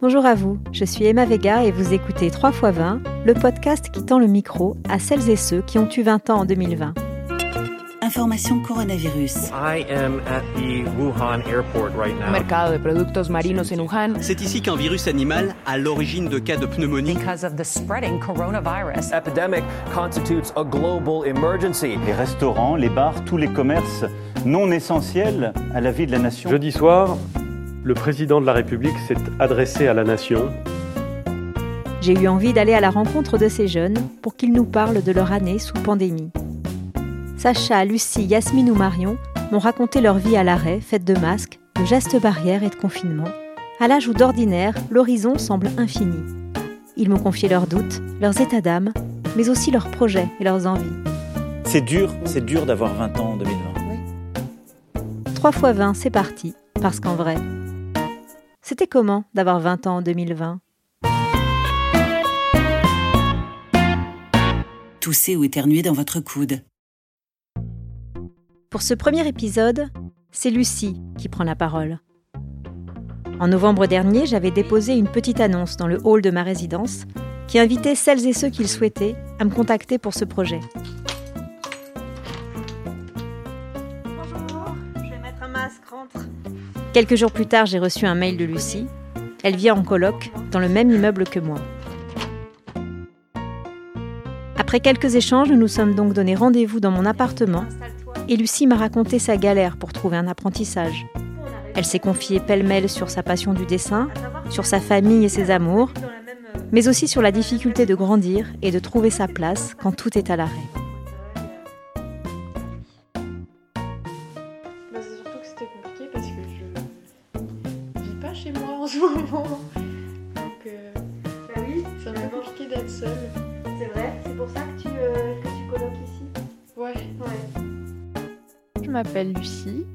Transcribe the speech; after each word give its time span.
Bonjour 0.00 0.24
à 0.26 0.36
vous, 0.36 0.58
je 0.70 0.84
suis 0.84 1.06
Emma 1.06 1.24
Vega 1.24 1.64
et 1.64 1.72
vous 1.72 1.92
écoutez 1.92 2.30
3 2.30 2.50
x 2.50 2.60
20, 2.62 3.00
le 3.26 3.34
podcast 3.34 3.90
qui 3.90 4.04
tend 4.04 4.20
le 4.20 4.28
micro 4.28 4.76
à 4.88 5.00
celles 5.00 5.28
et 5.28 5.34
ceux 5.34 5.60
qui 5.60 5.76
ont 5.76 5.88
eu 5.90 6.02
20 6.02 6.30
ans 6.30 6.40
en 6.42 6.44
2020. 6.44 6.94
Information 8.00 8.62
coronavirus. 8.62 9.50
I 9.50 9.84
am 9.90 10.20
at 10.28 10.42
the 10.54 10.84
Wuhan 10.96 11.42
airport 11.48 11.96
right 11.96 12.14
now. 12.16 12.30
Mercado 12.30 12.74
de 12.74 12.78
productos 12.78 13.28
marinos 13.28 13.72
en 13.72 13.80
Wuhan. 13.80 14.14
C'est 14.20 14.40
ici 14.40 14.62
qu'un 14.62 14.76
virus 14.76 15.08
animal 15.08 15.56
a 15.66 15.76
l'origine 15.76 16.28
de 16.28 16.38
cas 16.38 16.56
de 16.56 16.66
pneumonie. 16.66 17.14
Because 17.14 17.42
of 17.44 17.56
the 17.56 17.64
spreading 17.64 18.20
coronavirus. 18.20 19.12
Epidemic 19.12 19.64
constitutes 19.92 20.52
a 20.54 20.62
global 20.62 21.26
emergency. 21.26 21.98
Les 22.06 22.14
restaurants, 22.14 22.76
les 22.76 22.88
bars, 22.88 23.24
tous 23.24 23.36
les 23.36 23.48
commerces 23.48 24.04
non 24.46 24.70
essentiels 24.70 25.52
à 25.74 25.80
la 25.80 25.90
vie 25.90 26.06
de 26.06 26.12
la 26.12 26.20
nation. 26.20 26.48
Jeudi 26.48 26.70
soir, 26.70 27.18
le 27.84 27.94
président 27.94 28.40
de 28.40 28.46
la 28.46 28.52
République 28.52 28.98
s'est 29.06 29.16
adressé 29.38 29.86
à 29.86 29.94
la 29.94 30.04
nation. 30.04 30.50
J'ai 32.00 32.14
eu 32.14 32.28
envie 32.28 32.52
d'aller 32.52 32.74
à 32.74 32.80
la 32.80 32.90
rencontre 32.90 33.38
de 33.38 33.48
ces 33.48 33.68
jeunes 33.68 33.96
pour 34.22 34.36
qu'ils 34.36 34.52
nous 34.52 34.64
parlent 34.64 35.02
de 35.02 35.12
leur 35.12 35.32
année 35.32 35.58
sous 35.58 35.74
pandémie. 35.74 36.30
Sacha, 37.36 37.84
Lucie, 37.84 38.24
Yasmine 38.24 38.70
ou 38.70 38.74
Marion 38.74 39.16
m'ont 39.52 39.58
raconté 39.58 40.00
leur 40.00 40.18
vie 40.18 40.36
à 40.36 40.44
l'arrêt, 40.44 40.80
faite 40.80 41.04
de 41.04 41.18
masques, 41.18 41.58
de 41.80 41.84
gestes 41.84 42.20
barrières 42.20 42.62
et 42.62 42.68
de 42.68 42.74
confinement, 42.74 43.28
à 43.80 43.88
l'âge 43.88 44.08
où 44.08 44.12
d'ordinaire, 44.12 44.74
l'horizon 44.90 45.38
semble 45.38 45.68
infini. 45.78 46.18
Ils 46.96 47.08
m'ont 47.08 47.18
confié 47.18 47.48
leurs 47.48 47.66
doutes, 47.66 48.02
leurs 48.20 48.40
états 48.40 48.60
d'âme, 48.60 48.92
mais 49.36 49.48
aussi 49.48 49.70
leurs 49.70 49.90
projets 49.90 50.26
et 50.40 50.44
leurs 50.44 50.66
envies. 50.66 50.84
C'est 51.64 51.80
dur, 51.80 52.12
c'est 52.24 52.44
dur 52.44 52.66
d'avoir 52.66 52.94
20 52.94 53.20
ans 53.20 53.32
en 53.32 53.36
2020. 53.36 53.78
3 55.34 55.50
x 55.50 55.60
20, 55.60 55.94
c'est 55.94 56.10
parti, 56.10 56.54
parce 56.80 56.98
qu'en 56.98 57.14
vrai, 57.14 57.36
c'était 58.68 58.86
comment 58.86 59.24
d'avoir 59.32 59.60
20 59.60 59.86
ans 59.86 59.96
en 59.96 60.02
2020 60.02 60.60
Tousser 65.00 65.36
ou 65.36 65.44
éternuer 65.44 65.80
dans 65.80 65.94
votre 65.94 66.20
coude. 66.20 66.62
Pour 68.68 68.82
ce 68.82 68.92
premier 68.92 69.26
épisode, 69.26 69.88
c'est 70.32 70.50
Lucie 70.50 71.00
qui 71.16 71.30
prend 71.30 71.44
la 71.44 71.56
parole. 71.56 72.00
En 73.40 73.48
novembre 73.48 73.86
dernier, 73.86 74.26
j'avais 74.26 74.50
déposé 74.50 74.98
une 74.98 75.08
petite 75.08 75.40
annonce 75.40 75.78
dans 75.78 75.86
le 75.86 75.98
hall 76.04 76.20
de 76.20 76.30
ma 76.30 76.42
résidence 76.42 77.06
qui 77.46 77.58
invitait 77.58 77.94
celles 77.94 78.26
et 78.26 78.34
ceux 78.34 78.50
qui 78.50 78.60
le 78.60 78.68
souhaitaient 78.68 79.16
à 79.38 79.46
me 79.46 79.50
contacter 79.50 79.96
pour 79.96 80.12
ce 80.12 80.26
projet. 80.26 80.60
Quelques 86.92 87.16
jours 87.16 87.32
plus 87.32 87.46
tard, 87.46 87.66
j'ai 87.66 87.78
reçu 87.78 88.06
un 88.06 88.14
mail 88.14 88.36
de 88.36 88.44
Lucie. 88.44 88.86
Elle 89.44 89.56
vit 89.56 89.70
en 89.70 89.82
coloc 89.82 90.30
dans 90.50 90.58
le 90.58 90.68
même 90.68 90.90
immeuble 90.90 91.24
que 91.24 91.38
moi. 91.38 91.58
Après 94.56 94.80
quelques 94.80 95.14
échanges, 95.14 95.50
nous 95.50 95.56
nous 95.56 95.68
sommes 95.68 95.94
donc 95.94 96.12
donné 96.14 96.34
rendez-vous 96.34 96.80
dans 96.80 96.90
mon 96.90 97.04
appartement 97.04 97.64
et 98.28 98.36
Lucie 98.36 98.66
m'a 98.66 98.76
raconté 98.76 99.18
sa 99.18 99.36
galère 99.36 99.76
pour 99.76 99.92
trouver 99.92 100.16
un 100.16 100.28
apprentissage. 100.28 101.06
Elle 101.74 101.84
s'est 101.84 101.98
confiée 101.98 102.40
pêle-mêle 102.40 102.88
sur 102.88 103.10
sa 103.10 103.22
passion 103.22 103.52
du 103.54 103.64
dessin, 103.66 104.08
sur 104.50 104.66
sa 104.66 104.80
famille 104.80 105.24
et 105.24 105.28
ses 105.28 105.50
amours, 105.50 105.90
mais 106.72 106.88
aussi 106.88 107.06
sur 107.06 107.22
la 107.22 107.32
difficulté 107.32 107.86
de 107.86 107.94
grandir 107.94 108.46
et 108.62 108.70
de 108.70 108.78
trouver 108.78 109.10
sa 109.10 109.28
place 109.28 109.74
quand 109.80 109.92
tout 109.92 110.18
est 110.18 110.30
à 110.30 110.36
l'arrêt. 110.36 110.87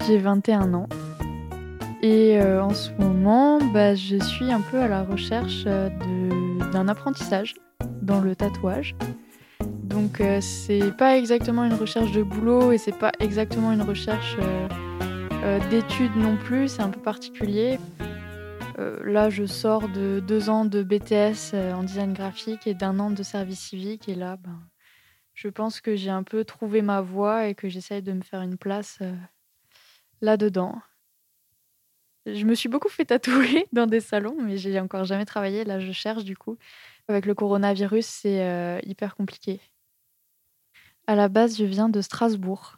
J'ai 0.07 0.17
21 0.17 0.73
ans. 0.73 0.87
Et 2.01 2.37
euh, 2.39 2.61
en 2.61 2.73
ce 2.73 2.91
moment, 2.99 3.59
bah, 3.59 3.95
je 3.95 4.17
suis 4.17 4.51
un 4.51 4.59
peu 4.59 4.79
à 4.79 4.87
la 4.87 5.03
recherche 5.03 5.63
euh, 5.65 5.89
d'un 6.73 6.87
apprentissage 6.87 7.53
dans 8.01 8.19
le 8.19 8.35
tatouage. 8.35 8.95
Donc 9.83 10.19
euh, 10.19 10.41
c'est 10.41 10.91
pas 10.97 11.17
exactement 11.17 11.63
une 11.63 11.73
recherche 11.73 12.11
de 12.11 12.23
boulot 12.23 12.71
et 12.71 12.77
c'est 12.77 12.97
pas 12.97 13.11
exactement 13.19 13.71
une 13.71 13.83
recherche 13.83 14.35
euh, 14.39 15.59
d'études 15.69 16.15
non 16.17 16.35
plus, 16.35 16.67
c'est 16.67 16.81
un 16.81 16.89
peu 16.89 17.01
particulier. 17.01 17.79
Là, 19.05 19.29
je 19.29 19.45
sors 19.45 19.87
de 19.87 20.19
deux 20.19 20.49
ans 20.49 20.65
de 20.65 20.81
BTS 20.81 21.53
en 21.53 21.83
design 21.83 22.11
graphique 22.11 22.65
et 22.65 22.73
d'un 22.73 22.99
an 22.99 23.11
de 23.11 23.21
service 23.23 23.59
civique 23.59 24.09
et 24.09 24.15
là, 24.15 24.35
ben, 24.43 24.59
je 25.35 25.47
pense 25.47 25.79
que 25.79 25.95
j'ai 25.95 26.09
un 26.09 26.23
peu 26.23 26.43
trouvé 26.43 26.81
ma 26.81 26.99
voie 26.99 27.47
et 27.47 27.55
que 27.55 27.69
j'essaye 27.69 28.01
de 28.01 28.11
me 28.11 28.23
faire 28.23 28.41
une 28.41 28.57
place 28.57 28.99
là-dedans. 30.23 30.81
Je 32.25 32.45
me 32.45 32.55
suis 32.55 32.69
beaucoup 32.69 32.89
fait 32.89 33.05
tatouer 33.05 33.67
dans 33.73 33.85
des 33.85 33.99
salons, 33.99 34.37
mais 34.41 34.57
j'ai 34.57 34.79
encore 34.79 35.03
jamais 35.03 35.25
travaillé. 35.25 35.65
Là, 35.65 35.79
je 35.79 35.91
cherche 35.91 36.23
du 36.23 36.37
coup. 36.37 36.57
Avec 37.09 37.25
le 37.25 37.35
coronavirus, 37.35 38.05
c'est 38.05 38.41
euh, 38.41 38.79
hyper 38.83 39.15
compliqué. 39.15 39.59
À 41.05 41.15
la 41.15 41.27
base, 41.27 41.57
je 41.57 41.65
viens 41.65 41.89
de 41.89 41.99
Strasbourg. 41.99 42.77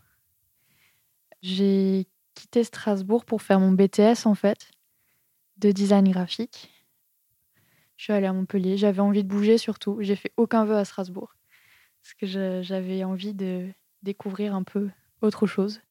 J'ai 1.43 2.07
quitté 2.33 2.63
Strasbourg 2.63 3.23
pour 3.23 3.43
faire 3.43 3.59
mon 3.59 3.71
BTS 3.71 4.25
en 4.25 4.33
fait, 4.33 4.71
de 5.57 5.71
design 5.71 6.09
graphique. 6.09 6.71
Je 7.97 8.05
suis 8.05 8.13
allée 8.13 8.25
à 8.25 8.33
Montpellier. 8.33 8.77
J'avais 8.77 9.01
envie 9.01 9.23
de 9.23 9.29
bouger 9.29 9.59
surtout. 9.59 9.97
J'ai 9.99 10.15
fait 10.15 10.31
aucun 10.37 10.65
vœu 10.65 10.75
à 10.75 10.85
Strasbourg 10.85 11.35
parce 12.01 12.15
que 12.15 12.25
j'avais 12.63 13.03
envie 13.03 13.35
de 13.35 13.69
découvrir 14.01 14.55
un 14.55 14.63
peu 14.63 14.89
autre 15.21 15.45
chose. 15.45 15.81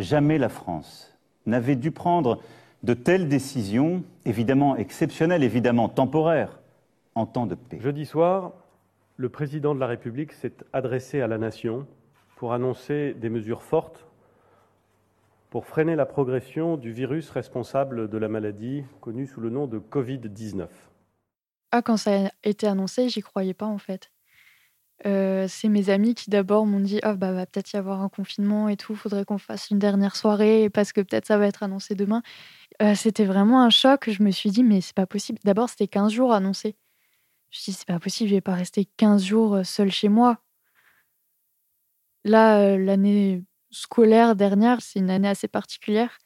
Jamais 0.00 0.38
la 0.38 0.48
France 0.48 1.14
n'avait 1.44 1.76
dû 1.76 1.90
prendre 1.90 2.42
de 2.82 2.94
telles 2.94 3.28
décisions, 3.28 4.02
évidemment 4.24 4.76
exceptionnelles, 4.76 5.42
évidemment 5.42 5.90
temporaires, 5.90 6.58
en 7.14 7.26
temps 7.26 7.44
de 7.44 7.54
paix. 7.54 7.78
Jeudi 7.82 8.06
soir, 8.06 8.52
le 9.18 9.28
président 9.28 9.74
de 9.74 9.80
la 9.80 9.86
République 9.86 10.32
s'est 10.32 10.54
adressé 10.72 11.20
à 11.20 11.26
la 11.26 11.36
nation 11.36 11.86
pour 12.36 12.54
annoncer 12.54 13.12
des 13.12 13.28
mesures 13.28 13.62
fortes 13.62 14.06
pour 15.50 15.66
freiner 15.66 15.96
la 15.96 16.06
progression 16.06 16.78
du 16.78 16.92
virus 16.92 17.28
responsable 17.28 18.08
de 18.08 18.18
la 18.18 18.28
maladie 18.28 18.84
connue 19.02 19.26
sous 19.26 19.42
le 19.42 19.50
nom 19.50 19.66
de 19.66 19.78
Covid-19. 19.78 20.66
Ah, 21.72 21.82
quand 21.82 21.98
ça 21.98 22.26
a 22.26 22.30
été 22.42 22.66
annoncé, 22.66 23.10
j'y 23.10 23.20
croyais 23.20 23.52
pas 23.52 23.66
en 23.66 23.78
fait. 23.78 24.10
Euh, 25.06 25.46
c'est 25.48 25.68
mes 25.68 25.88
amis 25.88 26.14
qui 26.14 26.28
d'abord 26.28 26.66
m'ont 26.66 26.80
dit 26.80 27.00
ah 27.02 27.14
bah 27.14 27.32
va 27.32 27.46
peut-être 27.46 27.72
y 27.72 27.76
avoir 27.76 28.02
un 28.02 28.10
confinement 28.10 28.68
et 28.68 28.76
tout, 28.76 28.94
faudrait 28.94 29.24
qu'on 29.24 29.38
fasse 29.38 29.70
une 29.70 29.78
dernière 29.78 30.14
soirée 30.14 30.68
parce 30.68 30.92
que 30.92 31.00
peut-être 31.00 31.26
ça 31.26 31.38
va 31.38 31.46
être 31.46 31.62
annoncé 31.62 31.94
demain. 31.94 32.22
Euh, 32.82 32.94
c'était 32.94 33.24
vraiment 33.24 33.62
un 33.62 33.70
choc. 33.70 34.10
Je 34.10 34.22
me 34.22 34.30
suis 34.30 34.50
dit 34.50 34.64
mais 34.64 34.80
c'est 34.82 34.94
pas 34.94 35.06
possible. 35.06 35.38
D'abord 35.44 35.70
c'était 35.70 35.88
15 35.88 36.12
jours 36.12 36.32
annoncé. 36.34 36.76
Je 37.50 37.58
me 37.58 37.62
suis 37.62 37.72
dit 37.72 37.78
c'est 37.78 37.88
pas 37.88 38.00
possible, 38.00 38.30
je 38.30 38.34
vais 38.36 38.40
pas 38.42 38.54
rester 38.54 38.86
15 38.98 39.24
jours 39.24 39.56
euh, 39.56 39.64
seule 39.64 39.90
chez 39.92 40.08
moi. 40.08 40.38
Là 42.24 42.76
l'année 42.76 43.42
scolaire 43.70 44.36
dernière, 44.36 44.80
c'est 44.82 44.98
une 44.98 45.10
année 45.10 45.28
assez 45.28 45.48
particulière 45.48 46.18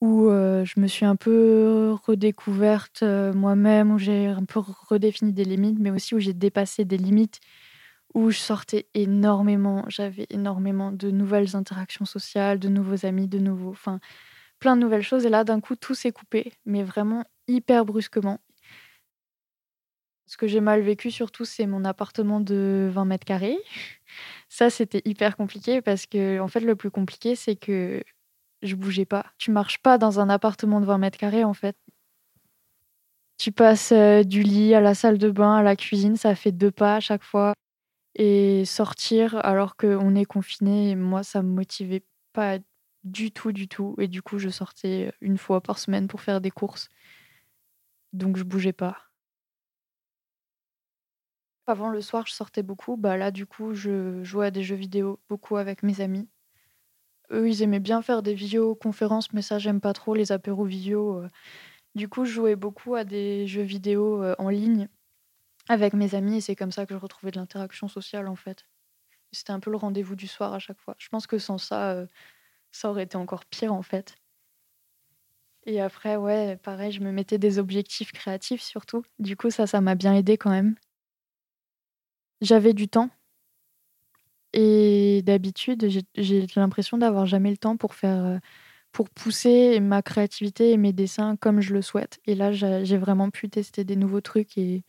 où 0.00 0.28
euh, 0.28 0.64
je 0.64 0.80
me 0.80 0.86
suis 0.86 1.04
un 1.04 1.16
peu 1.16 1.94
redécouverte 2.06 3.02
euh, 3.02 3.32
moi-même, 3.34 3.92
où 3.92 3.98
j'ai 3.98 4.26
un 4.26 4.44
peu 4.44 4.60
redéfini 4.88 5.32
des 5.32 5.44
limites, 5.44 5.78
mais 5.78 5.90
aussi 5.90 6.14
où 6.14 6.18
j'ai 6.20 6.32
dépassé 6.32 6.84
des 6.84 6.96
limites, 6.96 7.40
où 8.14 8.30
je 8.30 8.38
sortais 8.38 8.88
énormément, 8.94 9.84
j'avais 9.88 10.26
énormément 10.30 10.92
de 10.92 11.10
nouvelles 11.10 11.56
interactions 11.56 12.04
sociales, 12.06 12.58
de 12.58 12.68
nouveaux 12.68 13.06
amis, 13.06 13.28
de 13.28 13.38
nouveaux, 13.38 13.70
enfin, 13.70 14.00
plein 14.60 14.76
de 14.76 14.82
nouvelles 14.82 15.02
choses. 15.02 15.26
Et 15.26 15.30
là, 15.30 15.44
d'un 15.44 15.60
coup, 15.60 15.76
tout 15.76 15.94
s'est 15.94 16.12
coupé, 16.12 16.52
mais 16.66 16.82
vraiment 16.84 17.24
hyper 17.48 17.84
brusquement. 17.86 18.40
Ce 20.26 20.36
que 20.36 20.46
j'ai 20.46 20.60
mal 20.60 20.80
vécu 20.80 21.10
surtout, 21.10 21.44
c'est 21.44 21.66
mon 21.66 21.84
appartement 21.84 22.40
de 22.40 22.88
20 22.92 23.04
mètres 23.04 23.24
carrés. 23.24 23.58
Ça, 24.48 24.70
c'était 24.70 25.02
hyper 25.04 25.36
compliqué 25.36 25.82
parce 25.82 26.06
que, 26.06 26.40
en 26.40 26.48
fait, 26.48 26.60
le 26.60 26.76
plus 26.76 26.90
compliqué, 26.90 27.34
c'est 27.36 27.56
que 27.56 28.02
je 28.62 28.74
bougeais 28.76 29.04
pas. 29.04 29.26
Tu 29.38 29.50
marches 29.50 29.78
pas 29.78 29.98
dans 29.98 30.20
un 30.20 30.28
appartement 30.28 30.80
de 30.80 30.86
20 30.86 30.98
mètres 30.98 31.18
carrés, 31.18 31.44
en 31.44 31.54
fait. 31.54 31.76
Tu 33.38 33.52
passes 33.52 33.92
euh, 33.92 34.22
du 34.22 34.42
lit 34.42 34.74
à 34.74 34.80
la 34.80 34.94
salle 34.94 35.18
de 35.18 35.30
bain, 35.30 35.56
à 35.56 35.62
la 35.62 35.76
cuisine, 35.76 36.16
ça 36.16 36.34
fait 36.34 36.52
deux 36.52 36.70
pas 36.70 36.96
à 36.96 37.00
chaque 37.00 37.22
fois. 37.22 37.54
Et 38.14 38.64
sortir 38.66 39.36
alors 39.44 39.76
qu'on 39.76 40.14
est 40.14 40.24
confiné, 40.26 40.94
moi, 40.96 41.22
ça 41.22 41.42
me 41.42 41.48
motivait 41.48 42.04
pas 42.32 42.58
du 43.04 43.32
tout, 43.32 43.52
du 43.52 43.68
tout. 43.68 43.94
Et 43.98 44.08
du 44.08 44.22
coup, 44.22 44.38
je 44.38 44.50
sortais 44.50 45.12
une 45.20 45.38
fois 45.38 45.62
par 45.62 45.78
semaine 45.78 46.08
pour 46.08 46.20
faire 46.20 46.40
des 46.40 46.50
courses. 46.50 46.88
Donc, 48.12 48.36
je 48.36 48.44
bougeais 48.44 48.72
pas. 48.72 48.98
Avant 51.66 51.88
le 51.88 52.00
soir, 52.02 52.26
je 52.26 52.32
sortais 52.34 52.62
beaucoup. 52.62 52.96
Bah 52.96 53.16
là, 53.16 53.30
du 53.30 53.46
coup, 53.46 53.74
je 53.74 54.22
jouais 54.24 54.46
à 54.46 54.50
des 54.50 54.62
jeux 54.62 54.76
vidéo 54.76 55.20
beaucoup 55.28 55.56
avec 55.56 55.82
mes 55.82 56.00
amis. 56.00 56.28
Eux, 57.32 57.48
ils 57.48 57.62
aimaient 57.62 57.80
bien 57.80 58.02
faire 58.02 58.22
des 58.22 58.34
vidéoconférences, 58.34 59.32
mais 59.32 59.42
ça, 59.42 59.58
j'aime 59.58 59.80
pas 59.80 59.92
trop 59.92 60.14
les 60.14 60.32
apéros 60.32 60.64
vidéo. 60.64 61.18
euh. 61.22 61.28
Du 61.94 62.08
coup, 62.08 62.24
je 62.24 62.32
jouais 62.32 62.56
beaucoup 62.56 62.94
à 62.96 63.04
des 63.04 63.46
jeux 63.46 63.62
vidéo 63.62 64.22
euh, 64.22 64.34
en 64.38 64.48
ligne 64.50 64.88
avec 65.68 65.94
mes 65.94 66.14
amis 66.14 66.36
et 66.38 66.40
c'est 66.42 66.56
comme 66.56 66.72
ça 66.72 66.86
que 66.86 66.94
je 66.94 66.98
retrouvais 67.00 67.32
de 67.32 67.38
l'interaction 67.38 67.88
sociale 67.88 68.28
en 68.28 68.36
fait. 68.36 68.64
C'était 69.32 69.52
un 69.52 69.60
peu 69.60 69.70
le 69.70 69.76
rendez-vous 69.78 70.16
du 70.16 70.28
soir 70.28 70.54
à 70.54 70.58
chaque 70.60 70.80
fois. 70.80 70.96
Je 70.98 71.08
pense 71.08 71.26
que 71.26 71.38
sans 71.38 71.58
ça, 71.58 71.92
euh, 71.92 72.06
ça 72.72 72.90
aurait 72.90 73.04
été 73.04 73.16
encore 73.16 73.44
pire 73.46 73.74
en 73.74 73.82
fait. 73.82 74.16
Et 75.64 75.80
après, 75.80 76.16
ouais, 76.16 76.58
pareil, 76.58 76.92
je 76.92 77.00
me 77.00 77.12
mettais 77.12 77.38
des 77.38 77.58
objectifs 77.58 78.12
créatifs 78.12 78.60
surtout. 78.62 79.02
Du 79.18 79.36
coup, 79.38 79.50
ça, 79.50 79.66
ça 79.66 79.80
m'a 79.80 79.94
bien 79.94 80.14
aidé 80.14 80.36
quand 80.36 80.50
même. 80.50 80.74
J'avais 82.42 82.74
du 82.74 82.86
temps. 82.88 83.08
Et 84.52 85.22
d'habitude, 85.24 85.88
j'ai- 86.16 86.46
l'impression 86.56 86.98
d'avoir 86.98 87.26
jamais 87.26 87.50
le 87.50 87.56
temps 87.56 87.76
pour 87.76 87.94
faire, 87.94 88.24
euh, 88.24 88.38
pour 88.92 89.10
pousser 89.10 89.80
ma 89.80 90.02
créativité 90.02 90.72
et 90.72 90.76
mes 90.78 90.92
dessins 90.92 91.36
comme 91.36 91.60
je 91.60 91.74
le 91.74 91.82
souhaite. 91.82 92.20
Et 92.26 92.34
là, 92.36 92.52
j'ai 92.52 92.98
vraiment 92.98 93.30
pu 93.30 93.48
tester 93.50 93.84
des 93.84 93.96
nouveaux 93.96 94.20
trucs 94.22 94.58
et, 94.58 94.84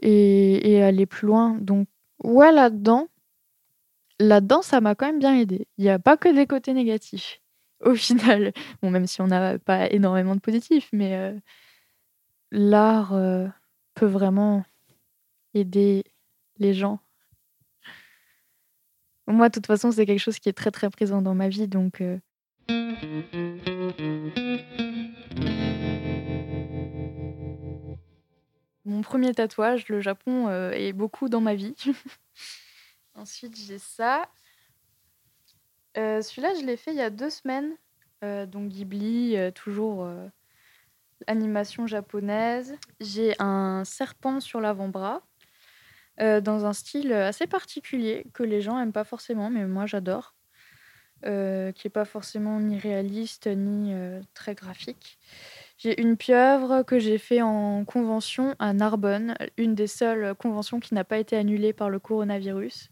et, 0.00 0.72
et 0.72 0.82
aller 0.82 1.06
plus 1.06 1.26
loin. 1.26 1.56
Donc, 1.60 1.88
ouais, 2.24 2.52
là-dedans, 2.52 3.08
là-dedans, 4.20 4.62
ça 4.62 4.80
m'a 4.80 4.94
quand 4.94 5.06
même 5.06 5.18
bien 5.18 5.34
aidé. 5.38 5.66
Il 5.78 5.84
n'y 5.84 5.90
a 5.90 5.98
pas 5.98 6.16
que 6.16 6.32
des 6.34 6.46
côtés 6.46 6.72
négatifs. 6.74 7.40
Au 7.84 7.94
final, 7.94 8.52
bon, 8.82 8.90
même 8.90 9.06
si 9.06 9.20
on 9.22 9.28
n'a 9.28 9.58
pas 9.58 9.88
énormément 9.90 10.34
de 10.34 10.40
positifs, 10.40 10.88
mais 10.92 11.14
euh, 11.14 11.38
l'art 12.50 13.14
euh, 13.14 13.48
peut 13.94 14.06
vraiment 14.06 14.62
aider 15.54 16.04
les 16.58 16.74
gens. 16.74 17.00
Moi, 19.28 19.50
de 19.50 19.52
toute 19.52 19.66
façon, 19.66 19.92
c'est 19.92 20.06
quelque 20.06 20.18
chose 20.20 20.38
qui 20.38 20.48
est 20.48 20.54
très 20.54 20.70
très 20.70 20.88
présent 20.88 21.20
dans 21.20 21.34
ma 21.34 21.48
vie, 21.50 21.68
donc. 21.68 22.00
euh, 22.00 22.18
Mon 28.84 29.02
premier 29.02 29.34
tatouage, 29.34 29.88
le 29.88 30.00
Japon, 30.00 30.48
euh, 30.48 30.70
est 30.70 30.92
beaucoup 30.94 31.28
dans 31.28 31.42
ma 31.42 31.54
vie. 31.54 31.74
Ensuite, 33.14 33.56
j'ai 33.56 33.78
ça. 33.78 34.30
Euh, 35.98 36.22
Celui-là, 36.22 36.54
je 36.58 36.64
l'ai 36.64 36.76
fait 36.76 36.92
il 36.92 36.96
y 36.96 37.02
a 37.02 37.10
deux 37.10 37.30
semaines. 37.30 37.74
Donc 38.22 38.70
Ghibli, 38.70 39.36
toujours 39.54 40.08
animation 41.28 41.86
japonaise. 41.86 42.74
J'ai 42.98 43.36
un 43.38 43.84
serpent 43.84 44.40
sur 44.40 44.60
l'avant-bras, 44.60 45.22
euh, 46.20 46.40
dans 46.40 46.66
un 46.66 46.72
style 46.72 47.12
assez 47.12 47.46
particulier 47.46 48.26
que 48.32 48.42
les 48.42 48.60
gens 48.60 48.78
aiment 48.78 48.92
pas 48.92 49.04
forcément, 49.04 49.50
mais 49.50 49.64
moi 49.66 49.86
j'adore. 49.86 50.34
Euh, 51.24 51.72
qui 51.72 51.88
est 51.88 51.90
pas 51.90 52.04
forcément 52.04 52.60
ni 52.60 52.78
réaliste 52.78 53.48
ni 53.48 53.92
euh, 53.92 54.20
très 54.34 54.54
graphique. 54.54 55.18
J'ai 55.76 56.00
une 56.00 56.16
pieuvre 56.16 56.84
que 56.84 57.00
j'ai 57.00 57.18
fait 57.18 57.42
en 57.42 57.84
convention 57.84 58.54
à 58.60 58.72
Narbonne, 58.72 59.34
une 59.56 59.74
des 59.74 59.88
seules 59.88 60.36
conventions 60.36 60.78
qui 60.78 60.94
n'a 60.94 61.02
pas 61.02 61.18
été 61.18 61.36
annulée 61.36 61.72
par 61.72 61.90
le 61.90 61.98
coronavirus. 61.98 62.90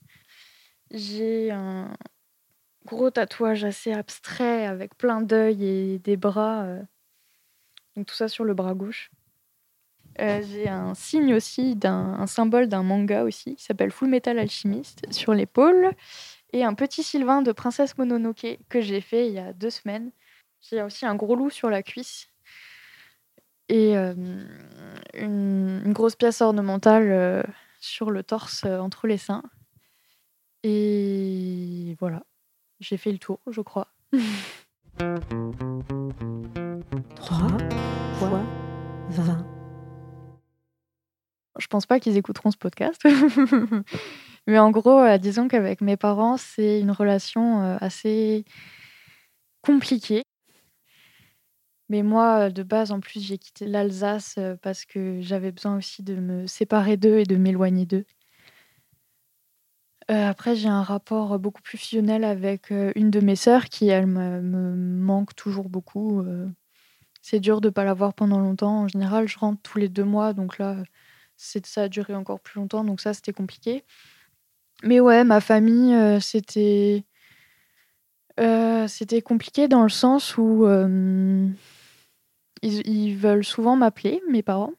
J'ai 0.91 1.53
un 1.53 1.95
gros 2.85 3.11
tatouage 3.11 3.63
assez 3.63 3.93
abstrait 3.93 4.67
avec 4.67 4.97
plein 4.97 5.21
d'œils 5.21 5.65
et 5.65 5.99
des 6.01 6.17
bras. 6.17 6.67
Donc 7.95 8.07
tout 8.07 8.15
ça 8.15 8.27
sur 8.27 8.45
le 8.45 8.55
bras 8.55 8.75
gauche. 8.75 9.11
Euh, 10.21 10.43
j'ai 10.43 10.69
un 10.69 10.95
signe 10.95 11.35
aussi, 11.35 11.77
d'un 11.77 12.15
un 12.19 12.27
symbole 12.27 12.69
d'un 12.69 12.83
manga 12.83 13.25
aussi, 13.25 13.57
qui 13.57 13.65
s'appelle 13.65 13.91
Full 13.91 14.09
Metal 14.09 14.39
Alchemist, 14.39 15.13
sur 15.13 15.35
l'épaule. 15.35 15.93
Et 16.53 16.65
un 16.65 16.75
petit 16.75 17.03
Sylvain 17.03 17.43
de 17.43 17.53
Princesse 17.53 17.99
Mononoke 17.99 18.59
que 18.69 18.81
j'ai 18.81 19.01
fait 19.01 19.29
il 19.29 19.35
y 19.35 19.39
a 19.39 19.53
deux 19.53 19.71
semaines. 19.71 20.11
J'ai 20.61 20.83
aussi 20.83 21.05
un 21.05 21.15
gros 21.15 21.37
loup 21.37 21.51
sur 21.51 21.69
la 21.69 21.83
cuisse. 21.83 22.31
Et 23.69 23.97
euh, 23.97 24.15
une, 25.15 25.93
grosse 25.93 26.15
pièce 26.15 26.41
ornementale 26.41 27.11
euh, 27.11 27.43
sur 27.81 28.11
le 28.11 28.23
torse 28.23 28.65
entre 28.65 29.07
les 29.07 29.19
seins. 29.19 29.43
Et 30.63 31.97
voilà, 32.01 32.23
j'ai 32.81 32.97
fait 32.97 33.13
le 33.13 33.19
tour, 33.19 33.41
je 33.49 33.61
crois. 33.61 33.89
3 37.17 37.49
fois 38.19 38.43
20. 39.11 39.56
Je 41.59 41.67
pense 41.69 41.87
pas 41.87 42.01
qu'ils 42.01 42.17
écouteront 42.17 42.51
ce 42.51 42.57
podcast. 42.57 43.03
Mais 44.47 44.59
en 44.59 44.71
gros, 44.71 45.01
euh, 45.01 45.19
disons 45.19 45.49
qu'avec 45.49 45.81
mes 45.81 45.97
parents, 45.97 46.37
c'est 46.37 46.81
une 46.81 46.91
relation 46.93 47.63
euh, 47.63 47.77
assez 47.81 48.45
compliquée. 49.63 50.23
Mais 51.89 52.03
moi, 52.03 52.47
euh, 52.47 52.51
de 52.51 52.63
base, 52.63 52.93
en 52.93 53.01
plus, 53.01 53.21
j'ai 53.25 53.39
quitté 53.39 53.67
l'Alsace 53.67 54.39
parce 54.63 54.85
que 54.85 55.21
j'avais 55.21 55.53
besoin 55.53 55.77
aussi 55.77 56.03
de 56.03 56.15
me 56.15 56.47
séparer 56.47 56.97
d'eux 56.97 57.19
et 57.19 57.25
de 57.25 57.37
m'éloigner 57.37 57.87
d'eux. 57.87 58.05
Après, 60.09 60.55
j'ai 60.55 60.69
un 60.69 60.85
rapport 60.85 61.37
beaucoup 61.41 61.63
plus 61.63 61.79
fusionnel 61.79 62.23
avec 62.23 62.71
une 62.71 63.11
de 63.11 63.19
mes 63.19 63.35
sœurs 63.35 63.65
qui, 63.65 63.89
elle, 63.89 64.07
me, 64.07 64.41
me 64.41 64.77
manque 64.77 65.35
toujours 65.35 65.69
beaucoup. 65.69 66.25
C'est 67.23 67.41
dur 67.41 67.61
de 67.61 67.67
ne 67.67 67.73
pas 67.73 67.83
la 67.83 67.93
voir 67.93 68.15
pendant 68.15 68.39
longtemps. 68.39 68.83
En 68.83 68.89
général, 68.89 69.27
je 69.27 69.37
rentre 69.37 69.61
tous 69.63 69.79
les 69.79 69.89
deux 69.89 70.05
mois, 70.05 70.33
donc 70.33 70.59
là, 70.59 70.77
ça 71.37 71.83
a 71.83 71.89
duré 71.89 72.15
encore 72.15 72.41
plus 72.41 72.59
longtemps, 72.59 72.85
donc 72.85 73.01
ça, 73.01 73.15
c'était 73.15 73.33
compliqué. 73.33 73.85
Mais 74.83 75.01
ouais, 75.01 75.25
ma 75.25 75.41
famille, 75.41 75.95
euh, 75.95 76.21
c'était 76.21 77.05
euh, 78.39 78.87
c'était 78.89 79.23
compliqué 79.23 79.69
dans 79.69 79.83
le 79.83 79.89
sens 79.89 80.37
où 80.37 80.67
euh, 80.67 81.49
ils, 82.63 83.17
veulent 83.17 83.45
souvent 83.45 83.77
m'appeler, 83.77 84.23
mes 84.29 84.43
parents. 84.43 84.73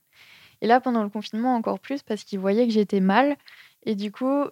Et 0.62 0.68
là, 0.68 0.80
pendant 0.80 1.04
le 1.04 1.10
confinement, 1.10 1.56
encore 1.56 1.80
plus, 1.80 2.04
parce 2.04 2.24
qu'ils 2.24 2.40
voyaient 2.40 2.68
que 2.68 2.74
j'étais 2.74 3.00
mal. 3.00 3.36
Et 3.86 3.96
du 3.96 4.12
coup, 4.12 4.46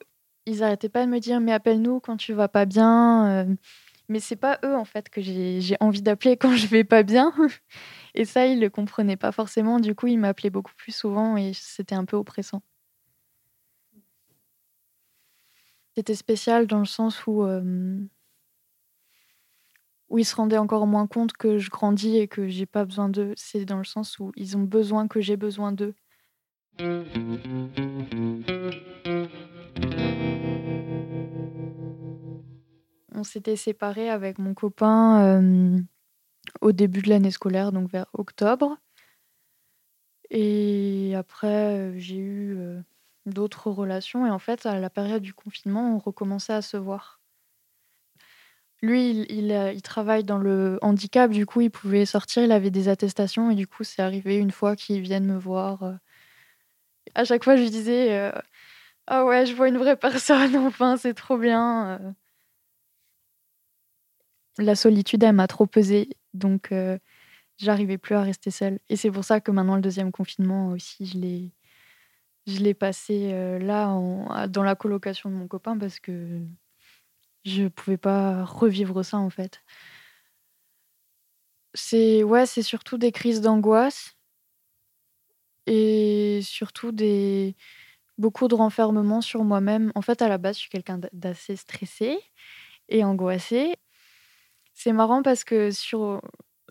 ils 0.46 0.64
arrêtaient 0.64 0.90
pas 0.90 1.06
de 1.06 1.12
me 1.12 1.20
dire, 1.20 1.40
mais 1.40 1.52
appelle-nous 1.54 2.00
quand 2.00 2.18
tu 2.18 2.34
vas 2.34 2.48
pas 2.48 2.66
bien. 2.66 3.48
Mais 4.10 4.20
c'est 4.20 4.36
pas 4.36 4.60
eux, 4.64 4.76
en 4.76 4.86
fait, 4.86 5.10
que 5.10 5.22
j'ai 5.22 5.78
envie 5.80 6.02
d'appeler 6.02 6.38
quand 6.38 6.56
je 6.56 6.68
vais 6.68 6.84
pas 6.84 7.04
bien. 7.04 7.34
Et 8.18 8.24
ça, 8.24 8.48
ils 8.48 8.62
le 8.62 8.70
comprenaient 8.70 9.18
pas 9.18 9.34
forcément. 9.34 9.80
Du 9.80 9.94
coup, 9.94 10.08
ils 10.08 10.18
m'appelaient 10.18 10.50
beaucoup 10.50 10.74
plus 10.78 10.96
souvent 10.96 11.36
et 11.36 11.52
c'était 11.54 11.96
un 11.96 12.06
peu 12.06 12.16
oppressant. 12.16 12.62
C'était 15.96 16.16
spécial 16.16 16.66
dans 16.66 16.80
le 16.80 16.86
sens 16.86 17.28
où, 17.28 17.44
euh, 17.44 17.98
où 20.10 20.18
ils 20.18 20.26
se 20.26 20.36
rendaient 20.36 20.58
encore 20.58 20.88
moins 20.88 21.08
compte 21.08 21.34
que 21.34 21.58
je 21.58 21.70
grandis 21.70 22.18
et 22.18 22.30
que 22.30 22.48
j'ai 22.48 22.66
pas 22.66 22.86
besoin 22.86 23.10
d'eux. 23.10 23.34
C'est 23.36 23.66
dans 23.66 23.78
le 23.78 23.84
sens 23.84 24.18
où 24.20 24.32
ils 24.38 24.56
ont 24.56 24.64
besoin 24.64 25.10
que 25.10 25.20
j'ai 25.20 25.36
besoin 25.36 25.74
d'eux. 25.74 25.94
On 33.14 33.24
s'était 33.24 33.56
séparés 33.58 34.10
avec 34.10 34.40
mon 34.40 34.54
copain 34.54 35.42
euh, 35.42 35.80
au 36.66 36.72
début 36.72 37.04
de 37.04 37.10
l'année 37.10 37.30
scolaire, 37.30 37.72
donc 37.72 37.92
vers 37.92 38.08
octobre. 38.14 38.78
Et 40.32 41.14
après, 41.16 41.48
euh, 41.78 41.94
j'ai 42.00 42.18
eu 42.18 42.58
euh, 42.58 42.82
d'autres 43.28 43.70
relations. 43.70 44.26
Et 44.26 44.32
en 44.32 44.40
fait, 44.40 44.66
à 44.66 44.80
la 44.80 44.90
période 44.90 45.22
du 45.22 45.36
confinement, 45.36 45.96
on 45.96 46.00
recommençait 46.00 46.54
à 46.54 46.64
se 46.64 46.76
voir. 46.76 47.22
Lui, 48.82 49.26
il, 49.30 49.52
euh, 49.52 49.72
il 49.74 49.84
travaille 49.84 50.24
dans 50.24 50.40
le 50.40 50.80
handicap, 50.82 51.30
du 51.30 51.46
coup, 51.46 51.62
il 51.62 51.70
pouvait 51.70 52.06
sortir, 52.08 52.44
il 52.44 52.52
avait 52.52 52.72
des 52.72 52.88
attestations. 52.90 53.52
Et 53.52 53.56
du 53.56 53.68
coup, 53.68 53.84
c'est 53.84 54.02
arrivé 54.02 54.38
une 54.38 54.52
fois 54.52 54.76
qu'il 54.76 55.02
vienne 55.02 55.26
me 55.26 55.38
voir. 55.38 56.00
À 57.14 57.24
chaque 57.26 57.44
fois, 57.44 57.56
je 57.56 57.62
lui 57.62 57.70
disais 57.70 58.32
Ah 59.08 59.26
ouais, 59.26 59.46
je 59.46 59.56
vois 59.56 59.68
une 59.70 59.78
vraie 59.78 59.98
personne, 59.98 60.56
enfin, 60.58 60.98
c'est 60.98 61.14
trop 61.14 61.38
bien. 61.38 62.16
La 64.58 64.76
solitude, 64.76 65.24
elle 65.24 65.36
m'a 65.36 65.48
trop 65.48 65.66
pesé. 65.68 66.10
Donc, 66.34 66.72
euh, 66.72 66.98
j'arrivais 67.60 67.98
plus 67.98 68.16
à 68.16 68.22
rester 68.24 68.52
seule. 68.52 68.80
Et 68.90 68.98
c'est 68.98 69.12
pour 69.12 69.24
ça 69.26 69.42
que 69.42 69.52
maintenant, 69.52 69.76
le 69.78 69.82
deuxième 69.82 70.12
confinement 70.12 70.70
aussi, 70.70 71.06
je 71.08 71.18
l'ai, 71.20 71.52
je 72.48 72.60
l'ai 72.60 72.74
passé 72.76 73.32
euh, 73.34 73.60
là, 73.60 74.48
dans 74.48 74.64
la 74.64 74.76
colocation 74.76 75.30
de 75.30 75.36
mon 75.36 75.48
copain, 75.48 75.78
parce 75.78 76.00
que 76.00 76.42
je 77.46 77.68
pouvais 77.70 77.96
pas 77.98 78.44
revivre 78.44 79.04
ça, 79.06 79.18
en 79.18 79.30
fait. 79.30 79.62
C'est 81.76 82.24
ouais, 82.24 82.48
c'est 82.48 82.64
surtout 82.64 82.98
des 82.98 83.12
crises 83.12 83.40
d'angoisse 83.40 84.16
et 85.68 86.40
surtout 86.44 86.92
des 86.92 87.56
beaucoup 88.18 88.48
de 88.48 88.56
renfermement 88.56 89.22
sur 89.22 89.44
moi-même. 89.44 89.92
En 89.96 90.02
fait, 90.02 90.22
à 90.22 90.30
la 90.30 90.38
base, 90.38 90.56
je 90.58 90.62
suis 90.62 90.70
quelqu'un 90.70 91.00
d'a- 91.00 91.10
d'assez 91.14 91.56
stressé 91.58 92.20
et 92.90 93.04
angoissé. 93.06 93.76
C'est 94.86 94.94
marrant 94.94 95.24
parce 95.24 95.44
que 95.44 95.72
sur 95.72 96.22